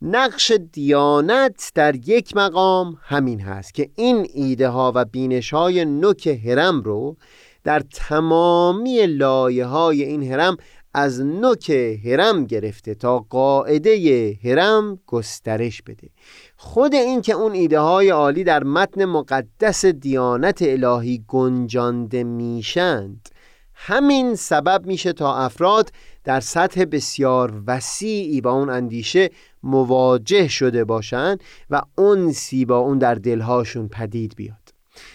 نقش 0.04 0.52
دیانت 0.72 1.72
در 1.74 2.08
یک 2.08 2.36
مقام 2.36 2.98
همین 3.02 3.40
هست 3.40 3.74
که 3.74 3.90
این 3.96 4.26
ایده 4.34 4.68
ها 4.68 4.92
و 4.94 5.04
بینش 5.04 5.52
های 5.54 5.84
نوک 5.84 6.26
هرم 6.26 6.82
رو 6.82 7.16
در 7.64 7.80
تمامی 7.80 9.06
لایه 9.06 9.64
های 9.64 10.02
این 10.02 10.32
هرم 10.32 10.56
از 10.94 11.20
نوک 11.20 11.70
هرم 12.04 12.44
گرفته 12.44 12.94
تا 12.94 13.18
قاعده 13.18 14.38
هرم 14.44 14.98
گسترش 15.06 15.82
بده. 15.82 16.08
خود 16.56 16.94
این 16.94 17.22
که 17.22 17.32
اون 17.32 17.52
ایده 17.52 17.80
های 17.80 18.10
عالی 18.10 18.44
در 18.44 18.64
متن 18.64 19.04
مقدس 19.04 19.84
دیانت 19.84 20.62
الهی 20.62 21.24
گنجانده 21.28 22.24
میشند 22.24 23.28
همین 23.74 24.34
سبب 24.34 24.86
میشه 24.86 25.12
تا 25.12 25.36
افراد 25.36 25.92
در 26.24 26.40
سطح 26.40 26.84
بسیار 26.84 27.62
وسیعی 27.66 28.40
با 28.40 28.52
اون 28.52 28.70
اندیشه 28.70 29.30
مواجه 29.62 30.48
شده 30.48 30.84
باشند 30.84 31.42
و 31.70 31.82
انسی 31.98 32.64
با 32.64 32.78
اون 32.78 32.98
در 32.98 33.14
دلهاشون 33.14 33.88
پدید 33.88 34.36
بیاد. 34.36 34.56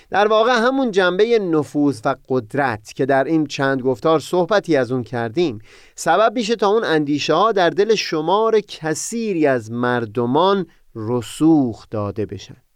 در 0.10 0.28
واقع 0.28 0.52
همون 0.52 0.92
جنبه 0.92 1.40
نفوذ 1.40 2.02
و 2.06 2.16
قدرت 2.30 2.94
که 2.94 3.06
در 3.06 3.24
این 3.24 3.46
چند 3.46 3.82
گفتار 3.82 4.20
صحبتی 4.20 4.76
از 4.76 4.92
اون 4.92 5.04
کردیم 5.04 5.60
سبب 5.96 6.34
میشه 6.36 6.56
تا 6.56 6.68
اون 6.68 6.84
اندیشه 6.84 7.34
ها 7.34 7.52
در 7.52 7.70
دل 7.70 7.96
شمار 7.96 8.60
کثیری 8.60 9.48
از 9.48 9.72
مردمان 9.72 10.66
رسوخ 10.96 11.86
داده 11.90 12.26
بشن. 12.26 12.67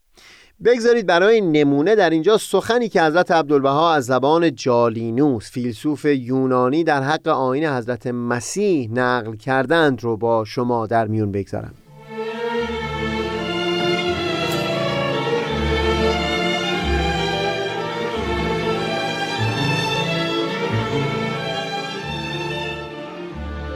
بگذارید 0.66 1.06
برای 1.06 1.42
نمونه 1.42 1.96
در 1.96 2.10
اینجا 2.10 2.38
سخنی 2.38 2.90
که 2.90 3.02
حضرت 3.04 3.32
عبدالبها 3.32 3.94
از 3.94 4.06
زبان 4.06 4.56
جالینوس 4.56 5.52
فیلسوف 5.52 6.06
یونانی 6.06 6.84
در 6.84 7.04
حق 7.04 7.28
آین 7.28 7.66
حضرت 7.66 8.08
مسیح 8.08 8.92
نقل 8.92 9.36
کردند 9.36 10.04
رو 10.04 10.18
با 10.18 10.46
شما 10.46 10.88
در 10.88 11.08
میون 11.08 11.32
بگذارم. 11.32 11.74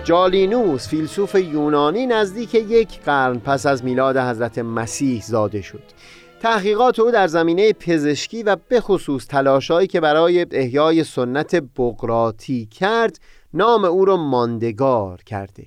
جالینوس 0.03 0.87
فیلسوف 0.87 1.35
یونانی 1.35 2.07
نزدیک 2.07 2.55
یک 2.55 2.99
قرن 3.05 3.39
پس 3.39 3.65
از 3.65 3.83
میلاد 3.83 4.17
حضرت 4.17 4.57
مسیح 4.57 5.21
زاده 5.21 5.61
شد. 5.61 5.83
تحقیقات 6.45 6.99
او 6.99 7.11
در 7.11 7.27
زمینه 7.27 7.73
پزشکی 7.73 8.43
و 8.43 8.57
به 8.69 8.81
خصوص 8.81 9.27
تلاشایی 9.27 9.87
که 9.87 9.99
برای 9.99 10.45
احیای 10.51 11.03
سنت 11.03 11.55
بقراتی 11.55 12.65
کرد 12.65 13.19
نام 13.53 13.85
او 13.85 14.05
را 14.05 14.17
ماندگار 14.17 15.21
کرده. 15.25 15.65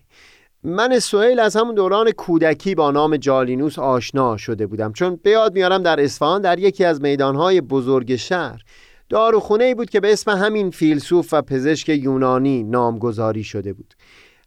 من 0.65 0.99
سوئیل 0.99 1.41
از 1.41 1.57
همون 1.57 1.75
دوران 1.75 2.11
کودکی 2.11 2.75
با 2.75 2.91
نام 2.91 3.17
جالینوس 3.17 3.79
آشنا 3.79 4.37
شده 4.37 4.67
بودم 4.67 4.93
چون 4.93 5.21
به 5.23 5.31
یاد 5.31 5.55
میارم 5.55 5.83
در 5.83 6.01
اصفهان 6.01 6.43
در 6.43 6.59
یکی 6.59 6.85
از 6.85 7.01
میدانهای 7.03 7.61
بزرگ 7.61 8.17
شهر 8.17 8.63
داروخونه 9.09 9.65
ای 9.65 9.75
بود 9.75 9.91
که 9.91 10.01
به 10.01 10.13
اسم 10.13 10.31
همین 10.31 10.71
فیلسوف 10.71 11.29
و 11.33 11.43
پزشک 11.43 11.89
یونانی 11.89 12.63
نامگذاری 12.63 13.45
شده 13.45 13.73
بود. 13.73 13.95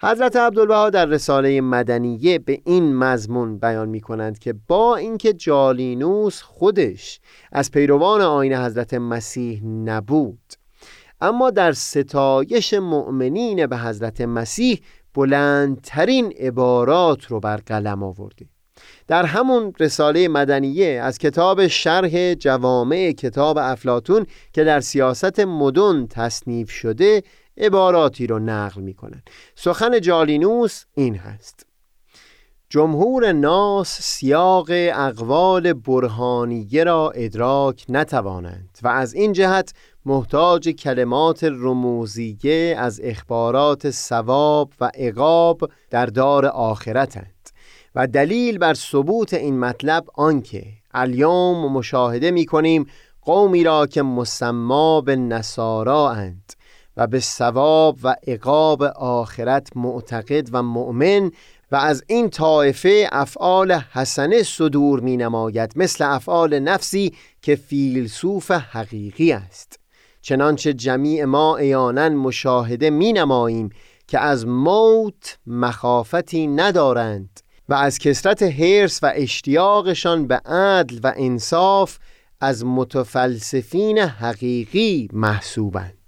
حضرت 0.03 0.35
عبدالبها 0.35 0.89
در 0.89 1.05
رساله 1.05 1.61
مدنیه 1.61 2.39
به 2.39 2.61
این 2.65 2.95
مضمون 2.95 3.59
بیان 3.59 3.89
می 3.89 4.01
کنند 4.01 4.39
که 4.39 4.53
با 4.67 4.95
اینکه 4.95 5.33
جالینوس 5.33 6.41
خودش 6.41 7.19
از 7.51 7.71
پیروان 7.71 8.21
آین 8.21 8.53
حضرت 8.53 8.93
مسیح 8.93 9.63
نبود 9.65 10.53
اما 11.21 11.49
در 11.49 11.71
ستایش 11.71 12.73
مؤمنین 12.73 13.67
به 13.67 13.77
حضرت 13.77 14.21
مسیح 14.21 14.81
بلندترین 15.13 16.33
عبارات 16.39 17.25
رو 17.25 17.39
بر 17.39 17.57
قلم 17.57 18.03
آورده 18.03 18.45
در 19.07 19.25
همون 19.25 19.73
رساله 19.79 20.27
مدنیه 20.27 21.01
از 21.03 21.17
کتاب 21.17 21.67
شرح 21.67 22.33
جوامع 22.33 23.11
کتاب 23.11 23.57
افلاتون 23.57 24.25
که 24.53 24.63
در 24.63 24.79
سیاست 24.79 25.39
مدن 25.39 26.07
تصنیف 26.07 26.71
شده 26.71 27.23
عباراتی 27.61 28.27
رو 28.27 28.39
نقل 28.39 28.81
می 28.81 28.93
کنن. 28.93 29.23
سخن 29.55 30.01
جالینوس 30.01 30.83
این 30.93 31.15
هست 31.15 31.65
جمهور 32.71 33.31
ناس 33.31 34.01
سیاق 34.01 34.67
اقوال 34.71 35.73
برهانیه 35.73 36.83
را 36.83 37.11
ادراک 37.15 37.85
نتوانند 37.89 38.77
و 38.83 38.87
از 38.87 39.13
این 39.13 39.33
جهت 39.33 39.73
محتاج 40.05 40.69
کلمات 40.69 41.43
رموزیه 41.43 42.75
از 42.77 43.01
اخبارات 43.03 43.91
ثواب 43.91 44.73
و 44.81 44.91
عقاب 44.95 45.71
در 45.89 46.05
دار 46.05 46.45
آخرتند 46.45 47.49
و 47.95 48.07
دلیل 48.07 48.57
بر 48.57 48.73
ثبوت 48.73 49.33
این 49.33 49.59
مطلب 49.59 50.05
آنکه 50.13 50.63
الیوم 50.93 51.71
مشاهده 51.71 52.31
می 52.31 52.45
کنیم 52.45 52.85
قومی 53.21 53.63
را 53.63 53.87
که 53.87 54.01
مسما 54.01 55.01
به 55.01 55.15
نصارا 55.15 56.09
اند 56.09 56.53
و 56.97 57.07
به 57.07 57.19
ثواب 57.19 57.97
و 58.03 58.15
عقاب 58.27 58.83
آخرت 58.95 59.69
معتقد 59.75 60.49
و 60.51 60.63
مؤمن 60.63 61.31
و 61.71 61.75
از 61.75 62.03
این 62.07 62.29
طایفه 62.29 63.09
افعال 63.11 63.71
حسنه 63.71 64.43
صدور 64.43 64.99
می 64.99 65.17
نماید 65.17 65.73
مثل 65.75 66.03
افعال 66.03 66.59
نفسی 66.59 67.13
که 67.41 67.55
فیلسوف 67.55 68.51
حقیقی 68.51 69.31
است. 69.31 69.79
چنانچه 70.21 70.73
جمیع 70.73 71.25
ما 71.25 71.57
ایانا 71.57 72.09
مشاهده 72.09 72.89
می 72.89 73.13
نماییم 73.13 73.69
که 74.07 74.19
از 74.19 74.47
موت 74.47 75.37
مخافتی 75.47 76.47
ندارند 76.47 77.39
و 77.69 77.73
از 77.73 77.99
کسرت 77.99 78.43
حرس 78.43 79.03
و 79.03 79.11
اشتیاقشان 79.15 80.27
به 80.27 80.35
عدل 80.35 80.99
و 81.03 81.13
انصاف 81.15 81.97
از 82.41 82.65
متفلسفین 82.65 83.97
حقیقی 83.97 85.09
محسوبند. 85.13 86.00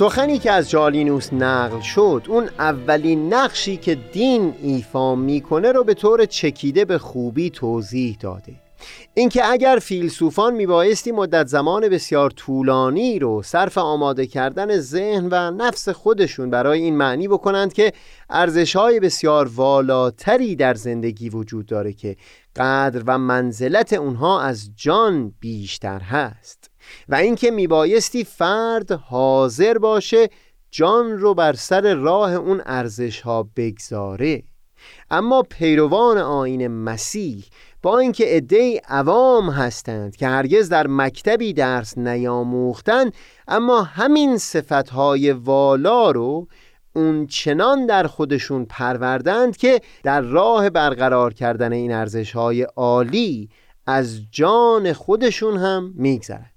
سخنی 0.00 0.38
که 0.38 0.52
از 0.52 0.70
جالینوس 0.70 1.32
نقل 1.32 1.80
شد 1.80 2.22
اون 2.28 2.48
اولین 2.58 3.34
نقشی 3.34 3.76
که 3.76 3.94
دین 3.94 4.54
ایفا 4.62 5.14
می‌کنه 5.14 5.72
رو 5.72 5.84
به 5.84 5.94
طور 5.94 6.24
چکیده 6.24 6.84
به 6.84 6.98
خوبی 6.98 7.50
توضیح 7.50 8.16
داده. 8.20 8.54
اینکه 9.14 9.50
اگر 9.50 9.78
فیلسوفان 9.82 10.54
میبایستی 10.54 11.12
مدت 11.12 11.46
زمان 11.46 11.88
بسیار 11.88 12.30
طولانی 12.30 13.18
رو 13.18 13.42
صرف 13.42 13.78
آماده 13.78 14.26
کردن 14.26 14.78
ذهن 14.78 15.28
و 15.30 15.50
نفس 15.50 15.88
خودشون 15.88 16.50
برای 16.50 16.82
این 16.82 16.96
معنی 16.96 17.28
بکنند 17.28 17.72
که 17.72 17.92
ارزشهای 18.30 19.00
بسیار 19.00 19.50
والاتری 19.54 20.56
در 20.56 20.74
زندگی 20.74 21.28
وجود 21.28 21.66
داره 21.66 21.92
که 21.92 22.16
قدر 22.56 23.02
و 23.06 23.18
منزلت 23.18 23.92
اونها 23.92 24.42
از 24.42 24.70
جان 24.76 25.34
بیشتر 25.40 26.00
هست. 26.00 26.69
و 27.08 27.14
اینکه 27.14 27.50
میبایستی 27.50 28.24
فرد 28.24 28.92
حاضر 28.92 29.78
باشه 29.78 30.28
جان 30.70 31.18
رو 31.18 31.34
بر 31.34 31.52
سر 31.52 31.94
راه 31.94 32.34
اون 32.34 32.62
ارزش 32.66 33.20
ها 33.20 33.50
بگذاره. 33.56 34.42
اما 35.10 35.42
پیروان 35.42 36.18
آین 36.18 36.68
مسیح 36.68 37.44
با 37.82 37.98
اینکه 37.98 38.24
عده 38.24 38.80
عوام 38.88 39.50
هستند 39.50 40.16
که 40.16 40.28
هرگز 40.28 40.68
در 40.68 40.86
مکتبی 40.86 41.52
درس 41.52 41.98
نیاموختند 41.98 43.12
اما 43.48 43.82
همین 43.82 44.38
صفتهای 44.38 45.32
والا 45.32 46.10
رو 46.10 46.48
اون 46.96 47.26
چنان 47.26 47.86
در 47.86 48.06
خودشون 48.06 48.64
پروردند 48.64 49.56
که 49.56 49.80
در 50.02 50.20
راه 50.20 50.70
برقرار 50.70 51.34
کردن 51.34 51.72
این 51.72 51.92
ارزشهای 51.92 52.62
عالی 52.62 53.48
از 53.86 54.20
جان 54.30 54.92
خودشون 54.92 55.56
هم 55.56 55.92
میگذرد 55.96 56.49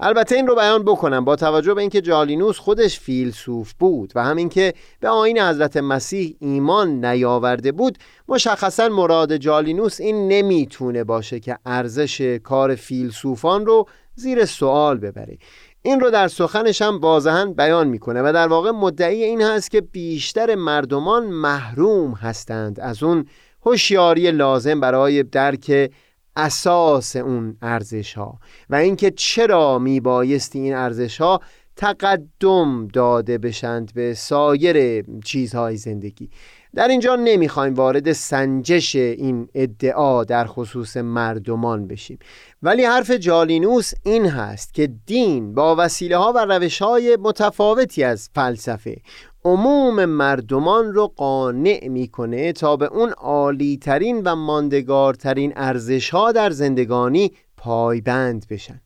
البته 0.00 0.34
این 0.34 0.46
رو 0.46 0.54
بیان 0.54 0.82
بکنم. 0.82 1.24
با 1.24 1.36
توجه 1.36 1.74
به 1.74 1.80
اینکه 1.80 2.00
جالینوس 2.00 2.58
خودش 2.58 3.00
فیلسوف 3.00 3.72
بود 3.72 4.12
و 4.14 4.24
همین 4.24 4.48
که 4.48 4.74
به 5.00 5.08
آین 5.08 5.38
حضرت 5.38 5.76
مسیح 5.76 6.36
ایمان 6.40 7.04
نیاورده 7.04 7.72
بود 7.72 7.98
مشخصا 8.28 8.88
مراد 8.88 9.36
جالینوس 9.36 10.00
این 10.00 10.28
نمی‌تونه 10.28 11.04
باشه 11.04 11.40
که 11.40 11.58
ارزش 11.66 12.20
کار 12.20 12.74
فیلسوفان 12.74 13.66
رو 13.66 13.86
زیر 14.14 14.44
سوال 14.44 14.98
ببره. 14.98 15.38
این 15.82 16.00
رو 16.00 16.10
در 16.10 16.28
سخنش 16.28 16.82
هم 16.82 17.00
بازهن 17.00 17.52
بیان 17.52 17.88
می‌کنه 17.88 18.22
و 18.22 18.32
در 18.32 18.48
واقع 18.48 18.70
مدعی 18.70 19.24
این 19.24 19.42
هست 19.42 19.70
که 19.70 19.80
بیشتر 19.80 20.54
مردمان 20.54 21.26
محروم 21.26 22.12
هستند 22.12 22.80
از 22.80 23.02
اون 23.02 23.26
هوشیاری 23.66 24.30
لازم 24.30 24.80
برای 24.80 25.22
درک 25.22 25.90
اساس 26.38 27.16
اون 27.16 27.56
ارزش 27.62 28.14
ها 28.14 28.38
و 28.70 28.74
اینکه 28.74 29.10
چرا 29.10 29.78
می 29.78 30.00
بایستی 30.00 30.58
این 30.58 30.74
ارزش 30.74 31.20
ها 31.20 31.40
تقدم 31.76 32.88
داده 32.88 33.38
بشند 33.38 33.94
به 33.94 34.14
سایر 34.14 35.04
چیزهای 35.24 35.76
زندگی. 35.76 36.30
در 36.74 36.88
اینجا 36.88 37.16
نمی‌خوایم 37.16 37.74
وارد 37.74 38.12
سنجش 38.12 38.96
این 38.96 39.48
ادعا 39.54 40.24
در 40.24 40.44
خصوص 40.46 40.96
مردمان 40.96 41.86
بشیم. 41.86 42.18
ولی 42.62 42.84
حرف 42.84 43.10
جالینوس 43.10 43.92
این 44.02 44.26
هست 44.26 44.74
که 44.74 44.86
دین 45.06 45.54
با 45.54 45.76
وسیله 45.78 46.16
ها 46.16 46.32
و 46.32 46.38
روش 46.38 46.82
های 46.82 47.18
متفاوتی 47.20 48.04
از 48.04 48.30
فلسفه 48.34 48.96
عموم 49.44 50.04
مردمان 50.04 50.94
رو 50.94 51.06
قانع 51.06 51.88
می‌کنه 51.88 52.52
تا 52.52 52.76
به 52.76 52.86
اون 52.86 53.10
عالی 53.10 53.76
ترین 53.76 54.22
و 54.24 54.36
ماندگارترین 54.36 55.52
ارزش 55.56 56.10
ها 56.10 56.32
در 56.32 56.50
زندگانی 56.50 57.32
پایبند 57.56 58.46
بشن. 58.50 58.80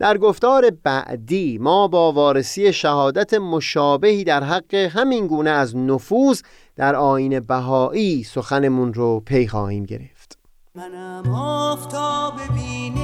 در 0.00 0.18
گفتار 0.18 0.70
بعدی 0.82 1.58
ما 1.58 1.88
با 1.88 2.12
وارسی 2.12 2.72
شهادت 2.72 3.34
مشابهی 3.34 4.24
در 4.24 4.44
حق 4.44 4.74
همین 4.74 5.26
گونه 5.26 5.50
از 5.50 5.76
نفوذ 5.76 6.42
در 6.76 6.96
آین 6.96 7.40
بهایی 7.40 8.22
سخنمون 8.24 8.94
رو 8.94 9.20
پی 9.20 9.48
خواهیم 9.48 9.84
گرفت. 9.84 10.38
منم 10.74 11.34
آفتاب 11.34 12.34
بینش 12.54 13.00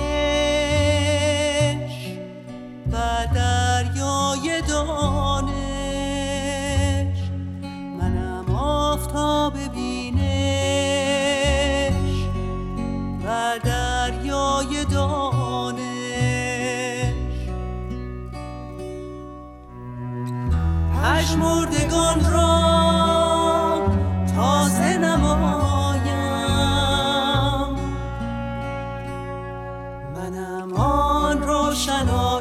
و 2.92 2.96
دریای 3.34 4.62
دانش. 4.68 5.56
آفتاب 8.58 9.52
بینش 9.74 10.26
و 13.24 13.58
دریای 13.64 13.85
پشمردگان 21.06 22.32
را 22.32 22.56
تازه 24.36 24.96
نمایم. 24.98 26.06
منم 30.14 30.72
آن 30.72 31.42
روشنایی 31.42 32.35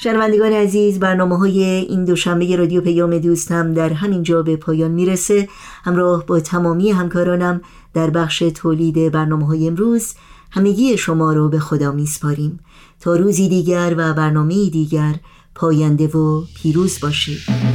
شنوندگان 0.00 0.52
عزیز 0.52 0.98
برنامه 0.98 1.38
های 1.38 1.62
این 1.64 2.04
دوشنبه 2.04 2.56
رادیو 2.56 2.80
پیام 2.80 3.18
دوست 3.18 3.52
هم 3.52 3.74
در 3.74 3.92
همین 3.92 4.22
جا 4.22 4.42
به 4.42 4.56
پایان 4.56 4.90
می‌رسه. 4.90 5.48
همراه 5.84 6.26
با 6.26 6.40
تمامی 6.40 6.90
همکارانم 6.90 7.60
در 7.94 8.10
بخش 8.10 8.38
تولید 8.38 9.12
برنامه 9.12 9.46
های 9.46 9.66
امروز 9.66 10.14
همگی 10.50 10.98
شما 10.98 11.32
رو 11.32 11.48
به 11.48 11.58
خدا 11.58 11.92
میسپاریم. 11.92 12.60
تا 13.00 13.16
روزی 13.16 13.48
دیگر 13.48 13.94
و 13.96 14.14
برنامه 14.14 14.70
دیگر 14.70 15.14
پاینده 15.54 16.06
و 16.06 16.42
پیروز 16.56 17.00
باشید. 17.00 17.67